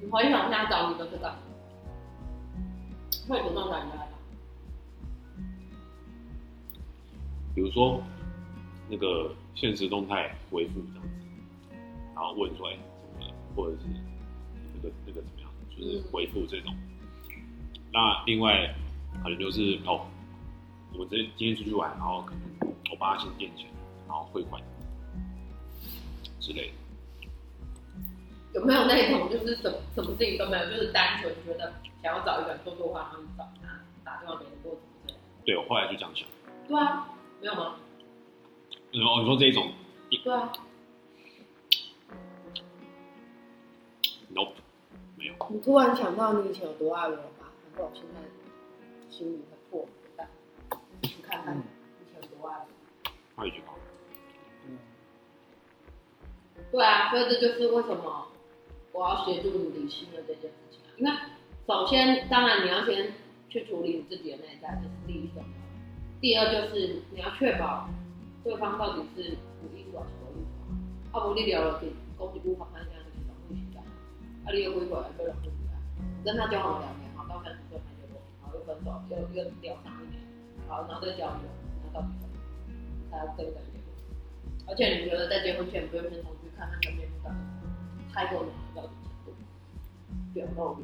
[0.00, 1.36] 你回想一下找你的这个，
[3.28, 4.08] 会主动找你的来
[7.54, 8.02] 比如说
[8.88, 11.26] 那个现实动态回复这样子，
[12.14, 12.78] 然后问说，哎、
[13.54, 13.86] 或者是
[14.74, 16.74] 那个那个怎么样，就是回复这种。
[17.92, 18.74] 那另外
[19.22, 20.06] 可能就是哦，
[20.92, 23.66] 我们这今天出去玩，然后可能我帮他先垫钱，
[24.06, 24.62] 然后汇款
[26.38, 26.74] 之类的。
[28.52, 35.18] 有没有那种就是什么什么事情都没有，就是单纯觉得想要找一个人说说话，然后你找他打电话给你过什么之类的？
[35.44, 36.26] 对，我后来就这样想。
[36.66, 37.08] 对啊，
[37.40, 37.76] 没有吗？
[38.92, 39.72] 然后你说这一种
[40.24, 40.52] 对啊，
[44.34, 44.54] ，nope，
[45.16, 45.34] 没有。
[45.50, 47.50] 你突然想到你以前有多爱我了吧？
[47.64, 48.20] 难怪我现在
[49.10, 50.28] 心里很破烂。
[51.02, 51.62] 你看看嗯
[52.00, 52.66] 以前有多爱我。
[53.36, 53.74] 换一句话，
[54.66, 54.78] 嗯，
[56.70, 58.26] 对啊，所以这就是为什么
[58.92, 60.92] 我要协助你理性的这件事情啊。
[60.98, 61.12] 因为
[61.66, 63.12] 首先，当然你要先
[63.48, 65.42] 去处理你自己的内在，这是第一种。
[66.20, 67.88] 第二就是你要确保
[68.44, 71.18] 对方到底是有意思还是无意思。
[71.18, 72.89] 啊，无你聊了给攻击不妨害这样就是浪费时间。
[74.50, 75.70] 啊，你又回过来又浪费时间。
[76.24, 80.20] 跟他交往两年，好到三十岁才结婚，然后又分手，又又聊上一年，
[80.66, 81.46] 好，然后再交流，
[81.86, 82.34] 那到底怎么
[83.10, 83.86] 才要跟人结婚？
[84.66, 87.36] 而且你觉得在结婚前不用先同去看看身边到底
[88.12, 88.92] 开过哪到底
[89.24, 89.32] 程度，
[90.34, 90.82] 表露无，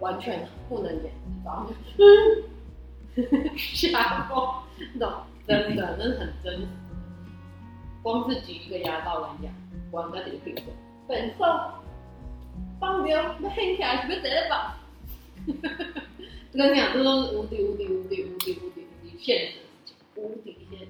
[0.00, 1.12] 完全不能演，
[1.44, 1.70] 然后
[3.14, 3.22] 就
[3.56, 4.62] 下风，
[4.94, 6.66] 那种真的，那是很真实。
[8.02, 9.52] 光是挤一个牙膏来讲，
[9.90, 10.64] 光在这个地方，
[11.06, 11.44] 本色
[12.80, 14.78] 放掉，要掀起来是要得吧？
[16.52, 19.58] 我跟你讲，这都是无敌无敌无敌无敌无敌无敌现实，
[20.16, 20.86] 无敌现实。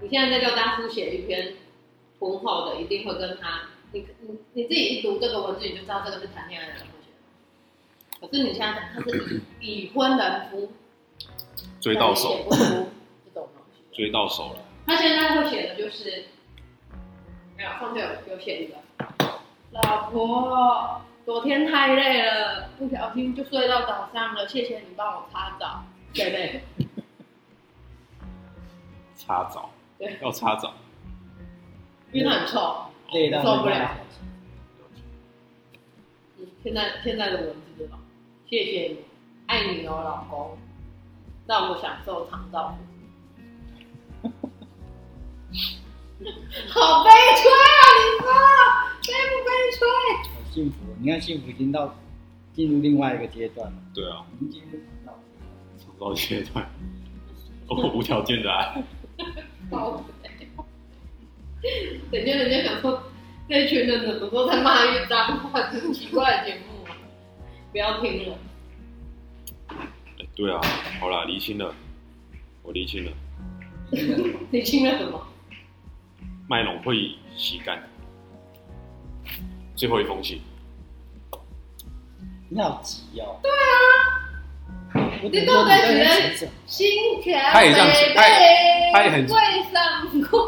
[0.00, 1.54] 你现在在叫大叔写一篇
[2.18, 7.08] 浑厚的，一定会跟他，你你你自己一读这个文字，你就知道这个是谈恋爱的人会写
[8.20, 8.28] 的。
[8.28, 10.70] 可是你现在他是已婚人夫，
[11.80, 12.58] 追到手，写不出
[13.24, 13.82] 这种东西。
[13.94, 14.62] 追到手了。
[14.86, 16.24] 他现在会写的就是，
[17.56, 18.74] 没有上次有有写一个，
[19.82, 25.84] 老婆，昨天太累了，不小心就睡到早上了，谢谢你帮我擦澡，
[26.14, 26.62] 对不对？
[29.14, 30.72] 擦澡对，要擦澡。
[32.12, 32.86] 因为它很臭。
[33.12, 33.90] 累到受不了
[36.38, 37.96] 嗯，现在现在的文字这种，
[38.48, 38.98] 谢谢你，
[39.46, 40.58] 爱你哦，老公，
[41.46, 42.76] 让我享受肠道。
[46.68, 47.80] 好悲催啊！
[48.00, 48.26] 你说
[49.02, 49.80] 悲不悲催？
[50.34, 50.76] 好幸福。
[50.98, 51.94] 你看，幸福已经到
[52.54, 55.12] 进入另外一个阶段了，对啊，已经进入到
[55.78, 56.66] 肠道阶段，
[57.68, 58.82] 哦，无条件的爱。
[59.70, 60.04] 好
[62.10, 63.02] 人家人家想说，
[63.48, 66.96] 那群人怎么都在骂一脏话，这奇怪的节目啊！
[67.72, 68.38] 不要听了。
[69.68, 69.76] 哎
[70.34, 70.60] 对啊，
[71.00, 71.74] 好啦，厘清了，
[72.62, 73.12] 我厘清了，
[74.50, 75.26] 你听了什么？
[76.48, 77.82] 麦农会洗干。
[79.74, 80.40] 最后一封信，
[82.48, 83.40] 你好急哦。
[83.42, 86.52] 对啊，我你到底在是急什么？
[86.66, 89.34] 心条他也这样子他也他也很会
[89.72, 90.38] 上快。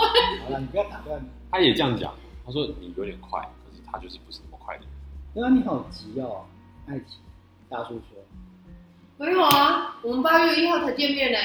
[0.45, 1.21] 好了，你不要打断。
[1.51, 2.15] 他也这样讲，
[2.47, 4.91] 他说你有点快，可是他就是不是那么快的人。
[5.35, 6.47] 对啊，你好急哦，
[6.87, 7.19] 爱情。
[7.69, 8.25] 大叔说，
[9.19, 11.39] 没有啊，我们八月一号才见面呢，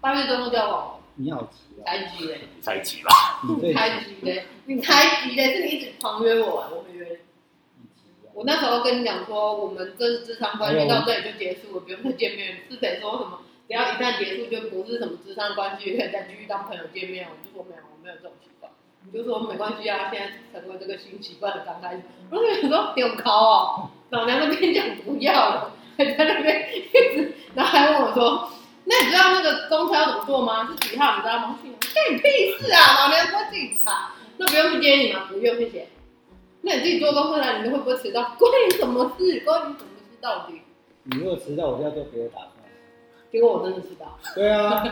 [0.00, 3.40] 八月中就交往，你好急啊，才急嘞，你才急吧？
[3.48, 7.20] 你最才急嘞，你才急嘞，是你一直狂约我，我没约
[8.34, 12.58] 我那时候跟你讲说，我们这是智商关系到这里就结束了，不用再见面。
[12.68, 13.40] 是谁说什么？
[13.66, 17.26] 只要一旦结束，就不是什么智商关系，可以再继续当朋友见面。
[17.26, 18.70] 我就说没有，我没有这种习惯。
[19.04, 20.20] 你就说没关系啊，现
[20.52, 22.02] 在成为这个新习惯的刚开始。
[22.30, 26.80] 我就想说有高哦，老娘都跟你讲不要了，还在那边一
[27.16, 28.50] 直，然后还问我说，
[28.88, 30.68] 那你知道那个公车要怎么坐吗？
[30.68, 31.16] 是几号？
[31.16, 31.58] 你知道吗？
[31.92, 33.02] 干你屁事啊！
[33.02, 35.26] 老娘不会自己查，那不用去接你吗？
[35.28, 35.88] 不用，谢谢。
[36.62, 38.34] 那你自己坐公车来，你会不会迟到？
[38.38, 39.40] 关你什么事？
[39.40, 40.16] 关你什么事？
[40.20, 40.60] 到底？
[41.04, 42.50] 你如果迟到，我就要做别的打算。
[43.32, 44.84] 结果我真的迟到，对啊，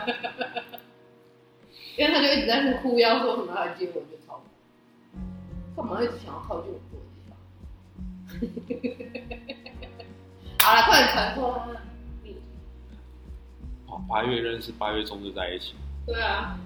[1.97, 4.43] 因为他就一直在那哭要，说什么要来接我，就超。
[5.77, 8.99] 干嘛一直想要靠近我坐的地方？
[10.67, 11.84] 好了，快点传说他。
[13.95, 15.75] 哦，八月认识，八月中就在一起。
[16.05, 16.59] 对啊，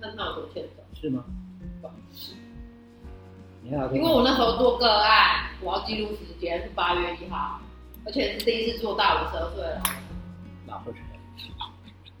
[0.00, 0.82] 那他有多欠揍。
[1.00, 1.24] 是吗？
[3.64, 7.60] 因为我那时候做个案，我要记录时间是八月一号，
[8.04, 9.82] 而且是第一次做大我十二岁了。
[10.66, 10.98] 哪会是？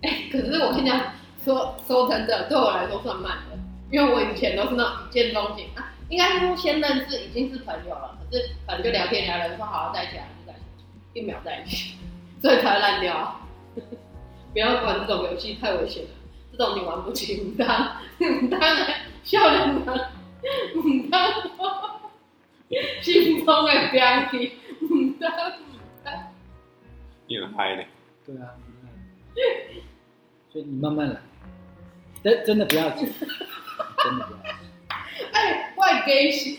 [0.02, 1.02] 哎、 可是我跟你讲，
[1.44, 3.58] 说说真的，对我来说算慢的，
[3.90, 10.62] 因为我以前都是那种一见钟情啊，应该是说先认识已经是朋友了，可是反正就聊天聊聊，说好要在一起啊，就在一
[11.12, 11.96] 起，一秒在一起，
[12.40, 13.38] 所以才会烂掉。
[14.54, 16.08] 不要玩这种游戏，太危险了，
[16.52, 18.86] 这种你玩不起， 唔当唔当然
[19.22, 19.92] 笑脸吗？
[20.76, 21.32] 唔当，
[23.02, 26.14] 心中的标题，唔当唔当。
[27.26, 27.82] 你很嗨呢，
[28.24, 28.88] 对啊，你看
[30.52, 31.16] 所以你慢慢来，
[32.22, 33.06] 真真的不要急，
[34.04, 34.58] 真的不要急，
[35.32, 36.56] 哎，外给洗。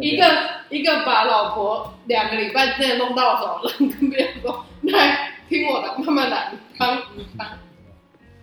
[0.00, 0.24] 一个
[0.68, 7.46] 一个把老婆两个礼拜之内弄到手，然后跟别人说来听我的，慢慢来，你当你当。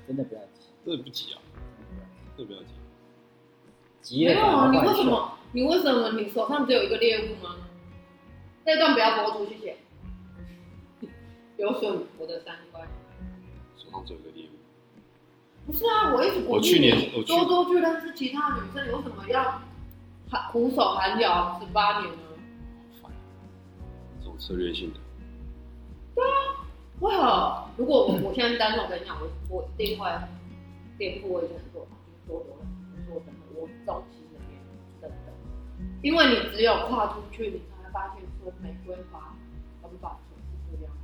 [0.08, 1.40] 真的不要急，这不急啊，
[2.38, 2.66] 这不要急。
[4.02, 4.78] 急没有啊，你。
[4.78, 5.38] 为什么？
[5.52, 7.56] 你为什么你手上只有一个猎物吗？
[8.66, 9.78] 这段不要播出，谢谢。
[11.58, 12.88] 有损我的三观。
[13.78, 19.62] 手上只有一个猎物，不是啊，我一直鼓我去年我去多多去认识其他女生，有什么要
[20.30, 22.18] 含苦守寒窑十八年呢？
[23.02, 23.12] 好烦，
[24.20, 25.00] 这种策略性的，
[26.16, 26.24] 为
[27.00, 27.66] 何？
[27.78, 30.10] 如果我我现在单身，我跟你讲，我我一定会
[30.98, 33.10] 颠覆我以前的做法，就是多多认识。
[33.10, 34.64] 说真的，我衷心的愿意，
[35.02, 35.16] 真的，
[36.02, 39.36] 因为你只有跨出去，你才会发现说玫瑰花
[39.82, 40.34] 跟珐琅是
[40.70, 40.96] 不一样的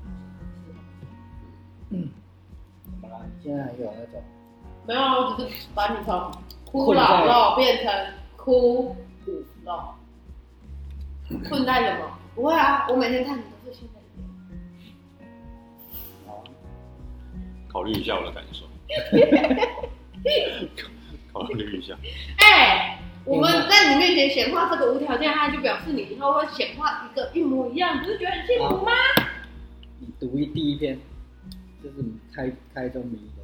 [1.92, 2.10] 东西。
[2.86, 3.26] 怎么了？
[3.26, 4.24] 你现在还有那种
[4.86, 6.32] 没有，我只是把你从
[6.66, 9.32] 枯老肉变成枯骨
[9.66, 9.96] 肉，
[11.50, 12.18] 困在什么？
[12.36, 13.44] 不会啊，我每天看你
[17.72, 18.66] 考虑一下我的感受，
[21.32, 21.96] 考虑一下。
[22.38, 28.92] 哎、我们在你面前显化这个无条件爱，就表示你以后会显化一个一模一样，不是觉得很幸福吗？
[30.00, 31.00] 你读一第一篇，
[31.84, 33.44] 就是你开开宗明义的。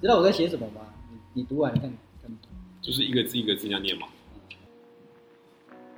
[0.00, 0.80] 知道我在写什么吗？
[1.10, 1.92] 你你读完看看。
[2.80, 4.06] 就是一个字一个字这样念嘛。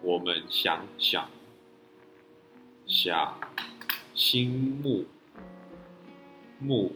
[0.02, 1.28] 我们想想，
[2.86, 3.38] 想
[4.14, 5.04] 心木
[6.60, 6.92] 木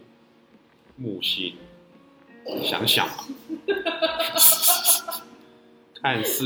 [1.01, 1.55] 木星，
[2.63, 3.23] 想想 嘛，
[5.99, 6.45] 看似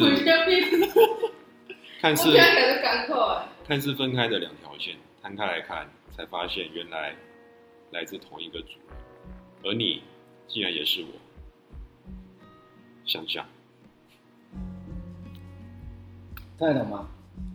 [1.99, 2.31] 看似。
[3.67, 7.13] 看似分开的两条线，摊开来看，才发现原来
[7.91, 8.95] 来自同一个主人，
[9.63, 10.01] 而你
[10.47, 11.07] 竟然也是我。
[13.05, 13.45] 想想，
[16.57, 17.09] 看得懂吗？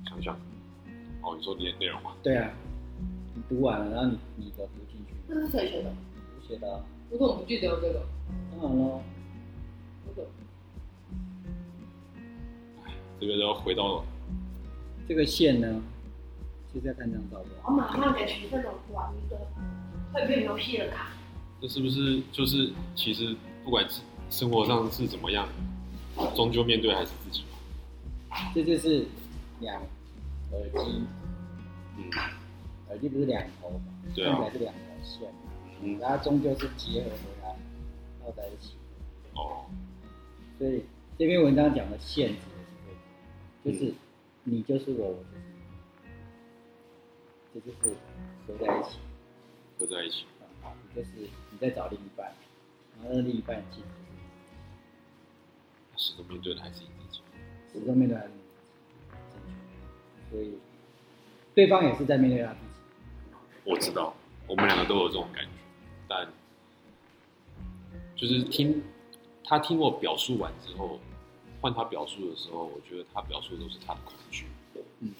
[0.06, 0.38] 想想，
[1.22, 2.12] 哦，你说你的内容吗？
[2.22, 2.50] 对啊，
[3.34, 5.94] 你读完了，然后你你的读进去，这是谁写的？
[6.50, 6.80] 我写的啊。
[7.10, 8.02] 我怎么不记得有这个？
[8.50, 9.00] 当然喽，
[10.06, 10.28] 我怎么
[13.20, 14.04] 这个要回到
[15.08, 15.80] 这个线呢，
[16.74, 17.50] 就是要看这张照片。
[17.64, 19.36] 我马上给徐振龙玩一个
[20.12, 21.10] 会变游戏的卡。
[21.60, 23.86] 这是不是就是其实不管
[24.30, 25.48] 生活上是怎么样，
[26.34, 28.36] 终究面对还是自己嘛。
[28.54, 29.06] 这就是
[29.60, 29.80] 两
[30.52, 31.02] 耳机，
[31.96, 32.10] 嗯
[32.88, 33.80] 耳机不是两头嘛，
[34.14, 35.28] 对啊看起来是两条线，
[35.82, 37.56] 嗯然后终究是结合回来，
[38.24, 38.76] 绕在一起。
[39.34, 39.64] 哦，
[40.58, 40.84] 所以
[41.18, 43.94] 这篇文章讲的限制的是这个，就是
[44.44, 45.36] 你就是我，我就是
[47.54, 47.96] 你，这就是
[48.46, 48.98] 合在一起
[49.78, 50.26] 合在一起。
[50.94, 51.08] 就是
[51.52, 52.32] 你在找另一半，
[53.00, 53.86] 然后另一半其实
[55.96, 57.22] 始终面对的还是你自己。
[57.72, 58.40] 始终面对还是你
[59.32, 59.52] 正确，
[60.30, 60.58] 所以
[61.54, 62.66] 对方也是在面对他自己。
[63.64, 64.12] 我知道，
[64.48, 65.50] 我们两个都有这种感觉，
[66.10, 66.26] 但
[68.16, 68.82] 就是听
[69.44, 70.98] 他听我表述完之后，
[71.60, 74.46] 换他表述的时候，我觉得他表述的都是他的恐惧，
[74.98, 75.14] 嗯，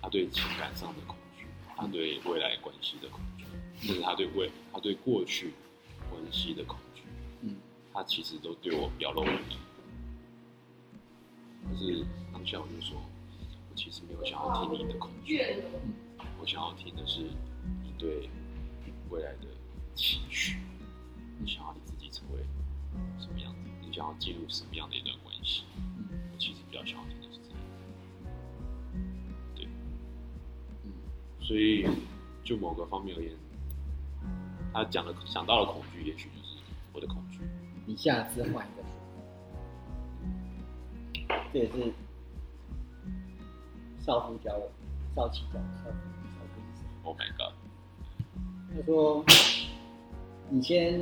[0.00, 1.44] 他对情感上的恐惧，
[1.76, 3.44] 他对未来关系的恐惧，
[3.86, 5.52] 甚至他对未他对过去
[6.08, 7.02] 关系的恐惧，
[7.42, 7.56] 嗯，
[7.92, 9.58] 他其实都对我表露无遗。
[11.68, 12.96] 可是当下我就说，
[13.70, 15.44] 我其实没有想要听你的恐惧，
[16.40, 18.30] 我想要听的是你对
[19.10, 19.46] 未来的
[19.94, 20.58] 期许，
[21.38, 22.40] 你想要你自己成为
[23.18, 25.64] 什么样子，你想要进入什么样的一段关系？
[25.76, 25.84] 嗯
[26.32, 27.58] 我其实比较想要听的是这样。
[29.54, 29.68] 对，
[30.84, 30.92] 嗯
[31.40, 31.86] 所以
[32.42, 33.36] 就某个方面而言，
[34.72, 36.56] 他讲的想到了恐惧，也许就是
[36.92, 37.40] 我的恐惧。
[37.86, 38.82] 你下次换一个
[41.52, 41.92] 这也是
[43.98, 44.70] 少夫教我，
[45.14, 45.96] 少奇教我，少妇
[46.38, 46.84] 少妇医生。
[47.02, 47.52] Oh my god！
[48.72, 49.24] 他说
[50.52, 51.00] ：“你先，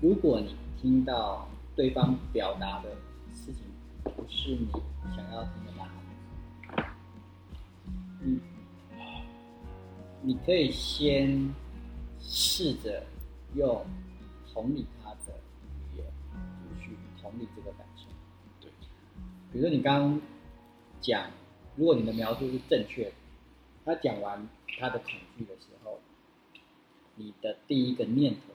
[0.00, 1.46] 如果你听到
[1.76, 2.88] 对方表达的
[3.30, 3.56] 事情
[4.02, 4.66] 不是你
[5.14, 6.96] 想要听的答案，
[8.22, 8.40] 你
[10.22, 11.54] 你可以先
[12.18, 13.04] 试着
[13.54, 13.84] 用
[14.54, 15.38] 同理他的
[15.92, 16.06] 语言
[16.80, 18.06] 去同理这个感受。
[18.58, 18.70] 对，
[19.52, 20.20] 比如说你刚刚
[21.02, 21.30] 讲，
[21.76, 23.12] 如果你的描述是正确的，
[23.84, 24.48] 他讲完
[24.80, 26.00] 他的恐惧的时候，
[27.16, 28.54] 你的第一个念头？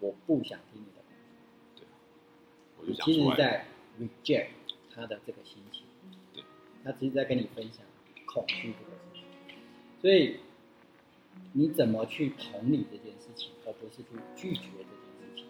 [0.00, 1.02] 我不想听你的
[1.76, 1.86] 对。
[2.78, 3.36] 我就想其实。
[3.36, 3.64] 在
[4.00, 4.48] reject
[4.94, 5.82] 他的这个心情，
[6.32, 6.42] 对，
[6.84, 7.84] 他其实在跟你分享
[8.26, 9.24] 恐惧这个事情，
[10.00, 10.38] 所以
[11.52, 15.46] 你怎么去同理这件事情，而不是去拒绝这件事情，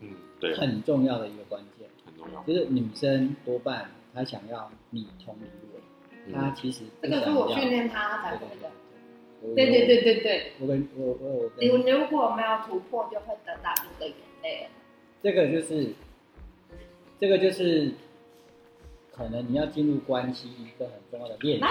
[0.00, 1.88] 嗯，对，很重要的一个关键。
[2.04, 2.42] 很重要。
[2.42, 5.80] 就是女生多半她想要你同理我，
[6.26, 8.70] 嗯她其实不这个是我训练她才会的。
[9.54, 14.68] 对对对对对对，我跟我我我你跟如果没有突破，就会得到一个眼泪。
[15.22, 15.92] 这个就是
[17.20, 17.92] 这个就是
[19.10, 21.64] 可能你要进入关系一个很重要的练习。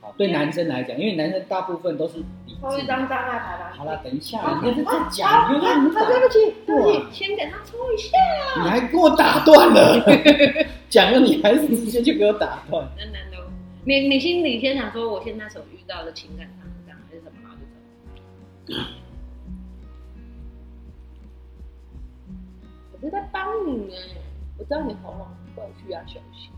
[0.00, 2.54] 好，对男生来讲，因为男生大部分都是理智。
[2.60, 3.72] 抽一张障碍牌吧。
[3.76, 8.16] 好了，等一下，好你在好讲，你又让你打，对不起，对不起，先给他抽一下。
[8.62, 10.00] 你还给我打断了，
[10.88, 12.86] 讲了你还是直接就给我打断。
[13.88, 17.56] 你你心里先想说，我现在所遇到的情感上是这样还是什么，然后
[18.66, 18.80] 就走。
[22.90, 23.94] 我是在帮你呢，
[24.58, 26.50] 我知道你喉咙会需要休息。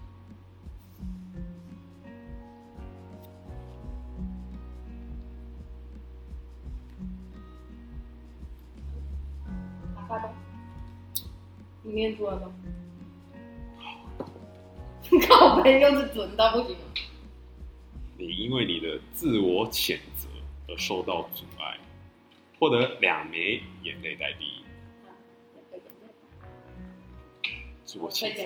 [9.94, 10.32] 打开吧，
[11.82, 12.50] 你念出来吧？
[15.28, 16.78] 靠背又是准到不行了。
[18.20, 20.28] 你因为你的自我谴责，
[20.66, 21.78] 而受到阻碍，
[22.58, 24.64] 获得两枚眼泪代币，
[27.84, 28.42] 自我谴责。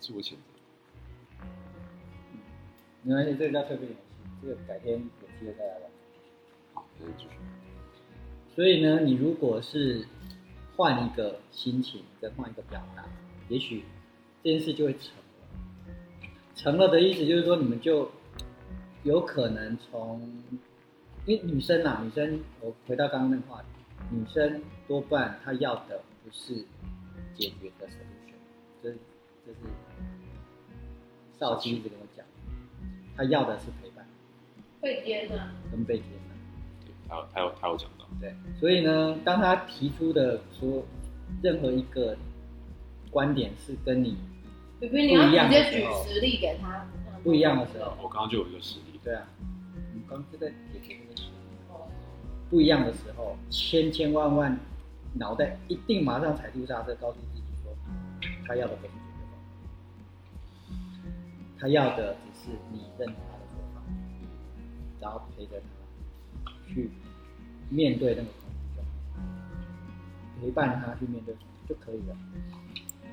[0.00, 0.36] 自我谴责。
[3.02, 3.98] 没关系，这个叫特别游戏，
[4.40, 5.90] 这个改天有机会再来玩。
[6.72, 7.36] 好，那继续。
[8.54, 10.08] 所以呢，你如果是
[10.74, 13.04] 换一个心情再换一个表达，
[13.50, 13.84] 也许
[14.42, 15.21] 这件事就会成了。
[16.54, 18.10] 成了的意思就是说，你们就
[19.02, 20.20] 有可能从，
[21.26, 23.66] 因为女生啊，女生，我回到刚刚那个话题，
[24.10, 26.54] 女生多半她要的不是
[27.34, 28.34] 解决的 solution，
[28.82, 28.98] 这是
[29.46, 29.58] 这是
[31.38, 32.24] 少基一直跟我讲，
[33.16, 34.06] 她要的是陪伴
[34.80, 36.34] 被接纳，跟被接纳。
[36.84, 40.84] 对，他有他有他有讲到，对，所以呢，当他提出的说
[41.42, 42.16] 任何一个
[43.10, 44.16] 观点是跟你
[44.88, 46.84] 比如你要直接举实例给他，
[47.22, 49.22] 不一样的时候，我刚刚就有一个实例，对啊，
[49.94, 51.28] 你刚就在解决这个事，
[51.68, 51.86] 哦。
[52.50, 54.58] 不一样的时候，千千万万
[55.14, 57.72] 脑袋一定马上踩住刹车，告诉自己说，
[58.44, 58.92] 他要的不是
[60.68, 60.80] 这个，
[61.60, 63.80] 他要的只是你认同他的做法，
[65.00, 65.62] 然后陪着
[66.44, 66.90] 他去
[67.70, 69.18] 面对那个恐惧就好，
[70.40, 71.32] 陪伴他去面对
[71.68, 72.16] 就可以了，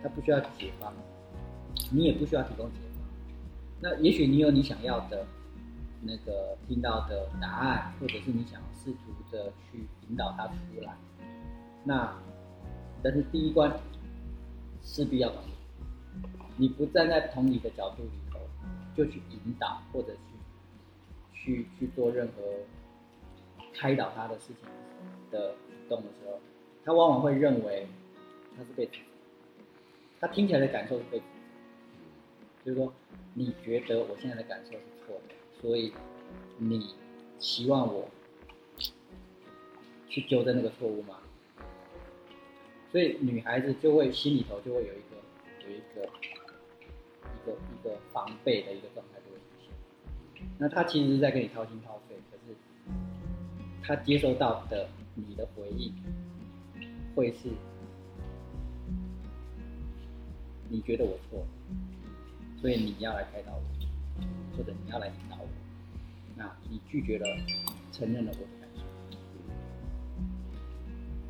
[0.01, 0.91] 他不需要解放，
[1.91, 3.01] 你也不需要提供解答。
[3.82, 5.26] 那也许你有你想要的
[6.01, 10.95] 那个听到的答案，或者是你想试图的去引导他出来。
[11.84, 12.13] 那
[13.01, 13.72] 但是第一关
[14.84, 15.51] 势必要同理，
[16.57, 18.39] 你不站在同理的角度里头，
[18.95, 20.36] 就去引导或者去
[21.34, 22.43] 去去做任何
[23.74, 24.67] 开导他的事情
[25.32, 26.38] 的举动的时候，
[26.84, 27.88] 他往往会认为
[28.57, 28.89] 他是被，
[30.20, 31.22] 他听起来的感受是被，
[32.66, 32.93] 就是说
[33.34, 35.93] 你觉得我现在的感受是错的，所以
[36.57, 36.93] 你
[37.39, 38.10] 希望我
[40.07, 41.18] 去纠正那个错误吗？
[42.91, 45.16] 所以女孩子就会心里头就会有一个
[45.64, 46.10] 有一个
[47.24, 50.45] 一个一个防备的一个状态就会出现。
[50.57, 52.55] 那她其实是在跟你掏心掏肺，可是
[53.84, 55.93] 她接收到的你的回应
[57.16, 57.49] 会是
[60.68, 61.47] 你觉得我错了，
[62.62, 63.62] 所以你要来开导我，
[64.57, 65.47] 或者你要来引导我。
[66.36, 67.26] 那你拒绝了，
[67.91, 68.82] 承认了我的感受。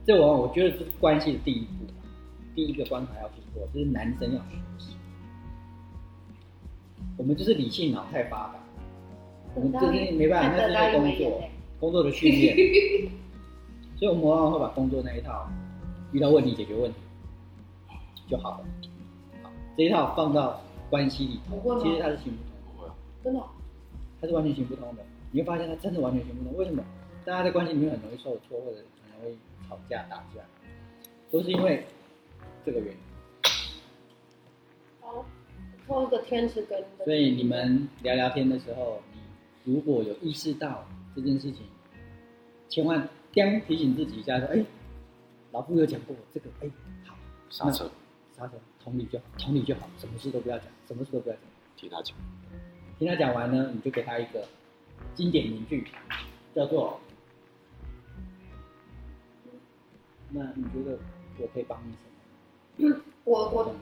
[0.06, 1.86] 这往往我觉得是关系的第一步，
[2.56, 4.96] 第一个关卡要去做，就是男生要学习。
[7.18, 8.56] 我们就是理性脑太发达，
[9.54, 11.50] 我们这是没办法，那是因为工作
[11.80, 12.56] 工作的训练，
[13.98, 15.48] 所以我们往往会把工作那一套
[16.12, 16.98] 遇到问题解决问题
[18.28, 18.66] 就好了。
[19.44, 21.40] 好，这一套放到关系里
[21.82, 22.94] 其实他是行不通的。
[23.24, 23.50] 真的哦，
[24.22, 25.04] 它是完全行不通的。
[25.32, 26.58] 你会发现他真的完全行不通。
[26.58, 26.84] 为什么？
[27.26, 29.38] 大家在关系里面很容易受挫，或者很容易
[29.68, 30.42] 吵架打架，
[31.32, 31.86] 都是因为
[32.66, 33.00] 这个原因。
[35.02, 35.26] 好，
[35.88, 37.06] 抽一个天池给你的。
[37.06, 39.00] 所以你们聊聊天的时候，
[39.64, 41.62] 你如果有意识到这件事情，
[42.70, 44.66] 千万叮提醒自己一下，说：“哎，
[45.52, 46.70] 老夫有讲过这个，哎，
[47.06, 47.16] 好，
[47.50, 47.92] 刹车，
[48.40, 51.44] 刹车，同理就好，同理就好，什么事都不要讲，什么事都不要讲。”
[51.76, 52.16] 听他讲，
[52.98, 54.48] 听他讲完呢，你就给他一个
[55.16, 55.86] 经典名句，
[56.56, 56.98] 叫做
[60.32, 60.98] ：“那你觉得
[61.38, 61.94] 我可以帮你
[62.78, 62.96] 什么？
[63.26, 63.76] 我我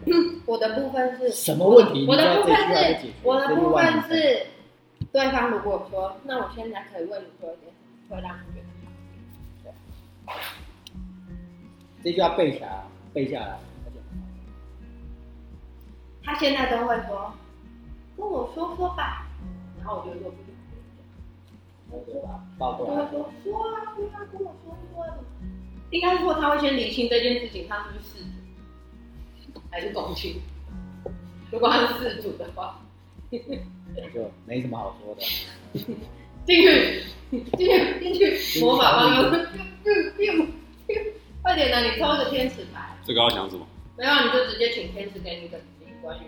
[0.46, 2.06] 我的部分是什么问题？
[2.08, 2.56] 我的部分
[3.00, 4.46] 是我的部分是，
[5.12, 7.72] 对方如果说，那我现在可以为你做一点，
[8.10, 8.60] 会让你觉
[9.64, 9.72] 得
[10.26, 10.34] 好。
[12.04, 12.84] 这句话背下来，
[13.14, 13.58] 背下来，
[16.28, 17.34] 他现在都会说，
[18.18, 19.26] 跟我说说吧，
[19.78, 20.54] 然后我就说不行，
[21.90, 25.16] 我说吧，包括我会说说啊，不要跟我说说啊。
[25.90, 30.42] 应该说他会先理清这件事情，他是不是事主还是公亲？
[31.50, 32.82] 如果他是事主的话，
[33.32, 35.22] 我就没什么好说的。
[36.46, 39.30] 进去，进去，进去，魔法棒又
[41.42, 43.66] 快点的，你抽一个天使牌，这个要讲什么？
[43.98, 45.77] 没有你就直接请天使给你一个指引，
[46.08, 46.22] 关于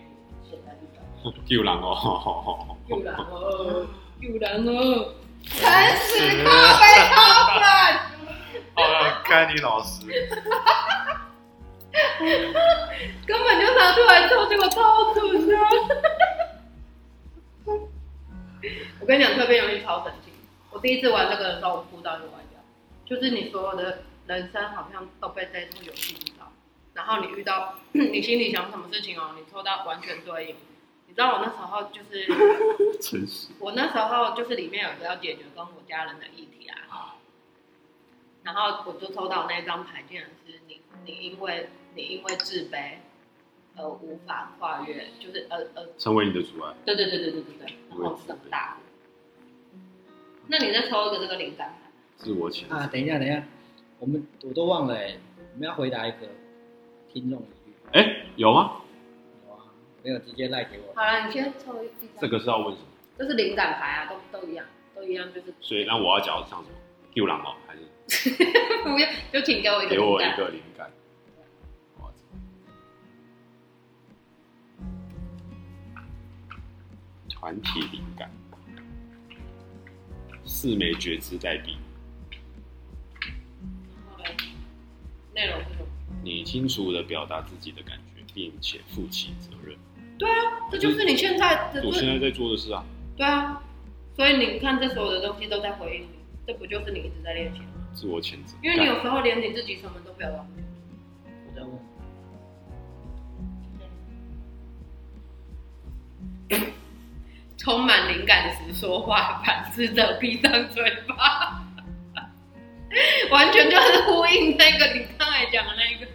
[0.43, 0.99] 现在遇到
[1.31, 1.37] 的。
[1.47, 3.87] 丢狼哦，又然哦，
[4.19, 5.13] 又然哦，
[5.45, 5.57] 诚
[5.95, 6.51] 实靠
[6.81, 6.83] 背
[7.15, 7.17] 靠
[7.55, 7.63] 本。
[8.75, 8.77] 哦，
[9.23, 10.05] 该你老师，
[13.25, 15.55] 根本就拿出来抽，结果超准的。
[18.99, 20.33] 我跟你讲，特别容易超神奇。
[20.71, 22.59] 我第一次玩这个的时候，我哭到就玩掉。
[23.05, 26.17] 就是你所有的人生好像都被这种游戏
[26.99, 30.55] 然后你遇到 你心里想什么事情哦，你抽到完全对应，
[31.07, 32.27] 你知道我那时候就是，
[33.01, 37.15] 诚实我那时候就是里面有一个要解决跟我家人的议题啊，啊，
[38.43, 42.95] 然后我就抽到那张牌，竟然是你，你因为你因为自卑
[43.77, 46.73] 而无法跨越，就是呃呃，成为你的阻碍。
[46.85, 48.75] 对对对对对对对，然后长大。
[50.47, 52.75] 那你再抽一个这个灵感牌，自我谴责。
[52.75, 53.41] 啊，等一下，等一下，
[53.99, 55.17] 我们我都忘了哎，
[55.53, 56.27] 我们要回答一个
[57.11, 57.73] 听众疑虑。
[57.93, 58.81] 哎，有吗？
[59.47, 59.65] 有啊，
[60.03, 60.93] 没有直接赖给我。
[60.95, 62.87] 好了，你先抽一张，这个是要问什么？
[63.17, 66.75] 这是灵感牌啊，都都一样，都一样，就是所以那我要讲像什么？
[67.13, 68.29] 丢狼哦，还是
[68.83, 70.25] 不要，就请给我一个给我一。
[70.37, 70.89] 个灵感？
[71.99, 72.11] 哇
[77.29, 78.29] 团体灵感，
[80.45, 81.77] 四枚觉知代币，
[85.33, 85.88] 内容是什么？
[86.29, 89.75] 你清楚的表达自己的感觉，并且负起责任。
[90.19, 90.35] 对啊，
[90.69, 92.85] 这就是你现在的我现在在做的事啊，
[93.17, 93.59] 对啊，
[94.15, 97.65] 所以你看这所有的东西都在回应你，这不就是你一直在练习吗？
[97.95, 98.55] 自我谴责。
[98.61, 100.67] 因为你有时候连你自己什么都表达不了。
[101.47, 101.63] 我在
[106.59, 106.71] 问，
[107.57, 111.65] 充满灵感时说话，反思着闭上嘴巴，
[113.31, 116.08] 完全就是呼应那个你刚才讲的那个。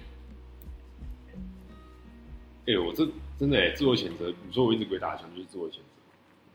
[2.67, 3.07] 哎、我这
[3.39, 4.33] 真的哎、自我谴责。
[4.47, 5.81] 你说我一直鬼打墙，就是自我谴责，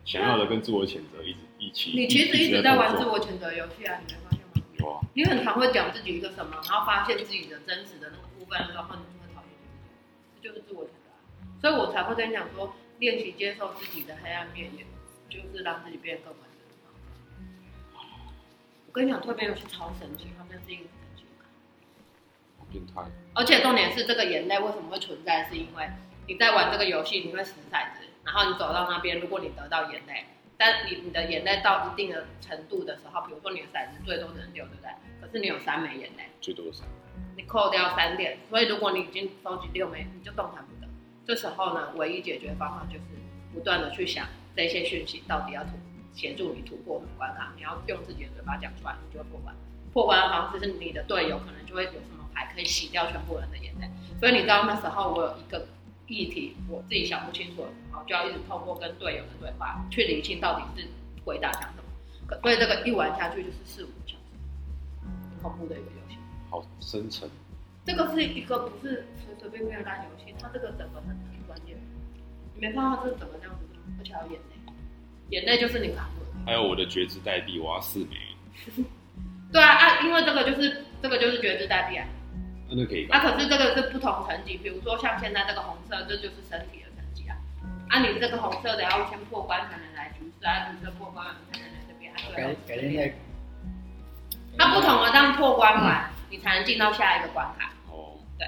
[0.05, 1.91] 想要的跟自我谴责一直一起。
[1.91, 3.13] 你其实一直在玩自我。
[3.13, 4.63] 我谴责游戏啊，你没发现吗？
[4.79, 11.17] 有啊，你很常会讲自己一个什么，然后发现自己的真实的那个部分的时候，你就会讨厌自己，这就是自我谴责啊。
[11.61, 14.85] 所以我才会跟你讲说，练习接受自己的黑暗面，也
[15.29, 16.49] 就是让自己变得更完整。
[18.87, 20.83] 我跟你讲，蜕变游戏超神奇，他们是一个
[22.71, 23.01] 变态。
[23.33, 25.43] 而且重点是，这个眼泪为什么会存在？
[25.49, 25.89] 是因为
[26.27, 30.25] 你在玩这个游戏，你会死骰子，然后你走到那边，如果你得到眼泪，
[30.57, 34.91] 但你你的眼泪到一定的程度的时候，比如说你的骰子最多只能六，对不对？
[35.21, 36.87] 可是你有三枚眼泪，最多三。
[37.35, 40.87] 你扣掉三点，所以如果你已经收集六枚，你就动弹不得。
[41.25, 43.05] 这时候呢，唯一解决方法就是
[43.53, 45.71] 不断的去想这些讯息到底要突
[46.13, 49.55] 协助你突破什么关卡，你要用自己的嘴巴讲出来，你就会破关。
[49.93, 53.89] 破关的方式是你的队友可能就会有什么牌可以洗掉全部人的眼泪。
[54.19, 55.67] 所以你知道那时候我有一个
[56.07, 60.87] 议题，我自己想不清楚的时候，就要一直透过跟队友的对话去理清到底是
[61.25, 61.83] 回答讲什么。
[62.25, 66.17] 可所以这个一玩下去就是四五个小时，恐怖的一个游戏。
[66.49, 67.29] 好深沉。
[67.85, 71.75] 这个是一个不是随随便便的烂游戏，它这个整个很很关键。
[72.53, 74.73] 你没看到这整个这样子吗，而且还有眼泪，
[75.29, 76.45] 眼泪就是你卡住的。
[76.45, 78.17] 还有我的觉知代币，我要四枚，
[79.51, 82.05] 对啊啊，因为这个就是这个就是觉知代币啊。
[82.69, 87.35] 那那可以啊，可是这个是不同层级，比如说像现在这个红色，这就是身体的层级啊。
[87.89, 93.13] 啊，你这个红色的要先破关才能来橘色，啊，橘色破关才能来这边，啊，对改天再。
[94.57, 97.71] 它不同的让破关完，你才能进到下一个关卡。
[97.89, 98.47] 哦，对。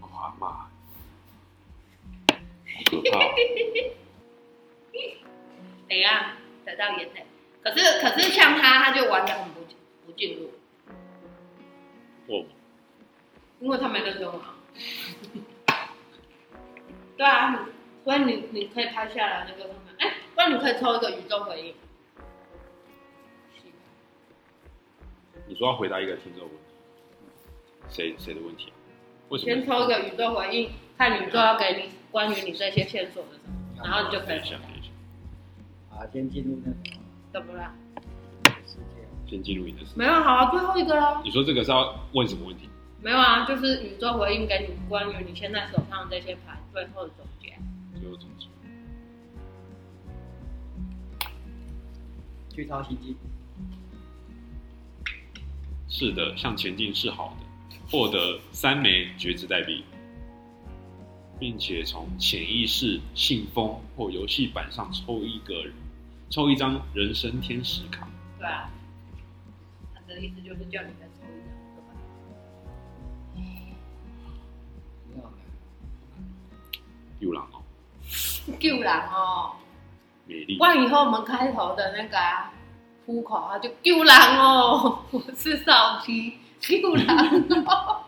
[0.00, 0.68] 哇妈，好
[2.90, 3.34] 可怕哦！
[5.88, 6.32] 怎样
[6.64, 7.24] 得到眼泪？
[7.62, 9.60] 可是可是像他，他就玩的很不
[10.06, 10.52] 不进入，
[12.26, 12.44] 哦，
[13.60, 14.38] 因为他没认真玩。
[17.16, 17.58] 对啊，你
[18.04, 21.74] 所以你你可以拍下来那个他们，哎、不然你可以抽一个宇宙回应。
[25.48, 26.60] 你说要回答一个听众问题，
[27.88, 28.72] 谁谁的问题？
[29.30, 29.52] 为什么？
[29.52, 34.90] 先抽一个宇宙回应，看宇宙要给你关于你这些线索的什么，然后你就可以想一下，等一下，
[35.96, 36.76] 啊，先进入那个
[37.32, 37.74] 怎么了？
[39.26, 39.92] 先进入你的事。
[39.96, 41.20] 没有，好啊，最后一个了。
[41.24, 42.68] 你说这个是要问什么问题？
[43.00, 47.56] 没有啊，就是宇宙回应给你关于你现在手上的这些牌最后的总结。
[47.98, 48.46] 最后总结。
[52.54, 53.16] 去抄袭机，
[55.88, 59.84] 是的，向前进是好的，获得三枚觉知代币，
[61.38, 65.54] 并且从潜意识信封或游戏板上抽一个，
[66.30, 68.08] 抽一张人生天使卡。
[68.38, 68.68] 对啊，
[69.94, 70.88] 他的意思就是叫你
[77.20, 77.62] 有狼哦，
[78.60, 79.52] 救人哦！
[80.26, 80.64] 美丽不。
[80.64, 82.52] 然以后我们开头的那个啊，
[83.06, 85.02] 呼口啊，就救人哦！
[85.10, 87.06] 我是少奇，救人
[87.66, 88.04] 哦，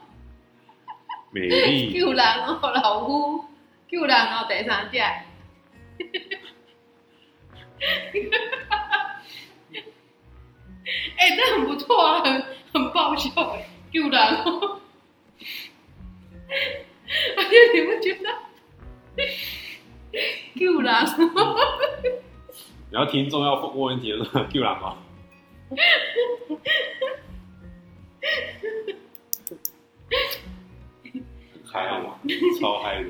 [1.33, 3.45] 美丽，救人哦，老夫，
[3.89, 4.99] 救人哦，第三只。
[11.17, 14.81] 哎、这很不错啊，很很爆笑哎，救人哦！
[17.37, 18.29] 而且你不觉得
[19.17, 19.25] 人
[22.91, 24.97] 然后听众要问问题的时候， 救人吗？
[31.13, 32.15] 很嗨好吗？
[32.61, 33.09] 超嗨的，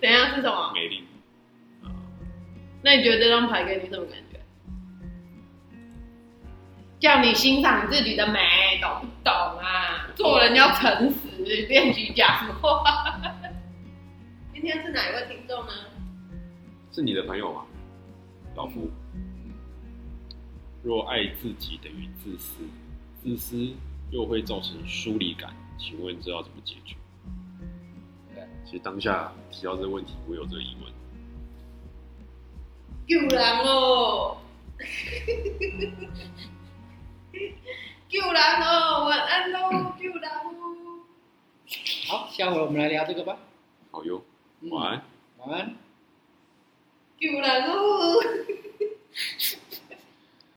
[0.00, 0.72] 等一下是什么？
[0.74, 1.04] 美丽。
[2.82, 4.38] 那你觉得这张牌给你什么感觉？
[6.98, 8.38] 叫你欣赏自己的美，
[8.82, 10.06] 懂不懂啊？
[10.14, 11.16] 做人要诚实，
[11.68, 12.28] 练习讲
[12.60, 12.82] 话。
[14.60, 15.72] 今天是哪一位听众呢？
[16.92, 17.64] 是你的朋友吗？
[18.54, 18.90] 老夫。
[20.82, 22.62] 若爱自己等于自私，
[23.22, 23.72] 自私
[24.10, 26.94] 又会造成疏离感，请问这要怎么解决？
[28.34, 30.92] 对，其实当下提到这个问题，我有这个疑问。
[33.08, 34.36] 救人哦！
[38.10, 39.06] 救人哦！
[39.06, 40.44] 晚安喽，救人哦！
[42.10, 43.38] 好，下回我们来聊这个吧。
[43.90, 44.22] 好哟，
[44.62, 45.00] One.
[45.38, 45.78] One.
[47.20, 48.20] Give a.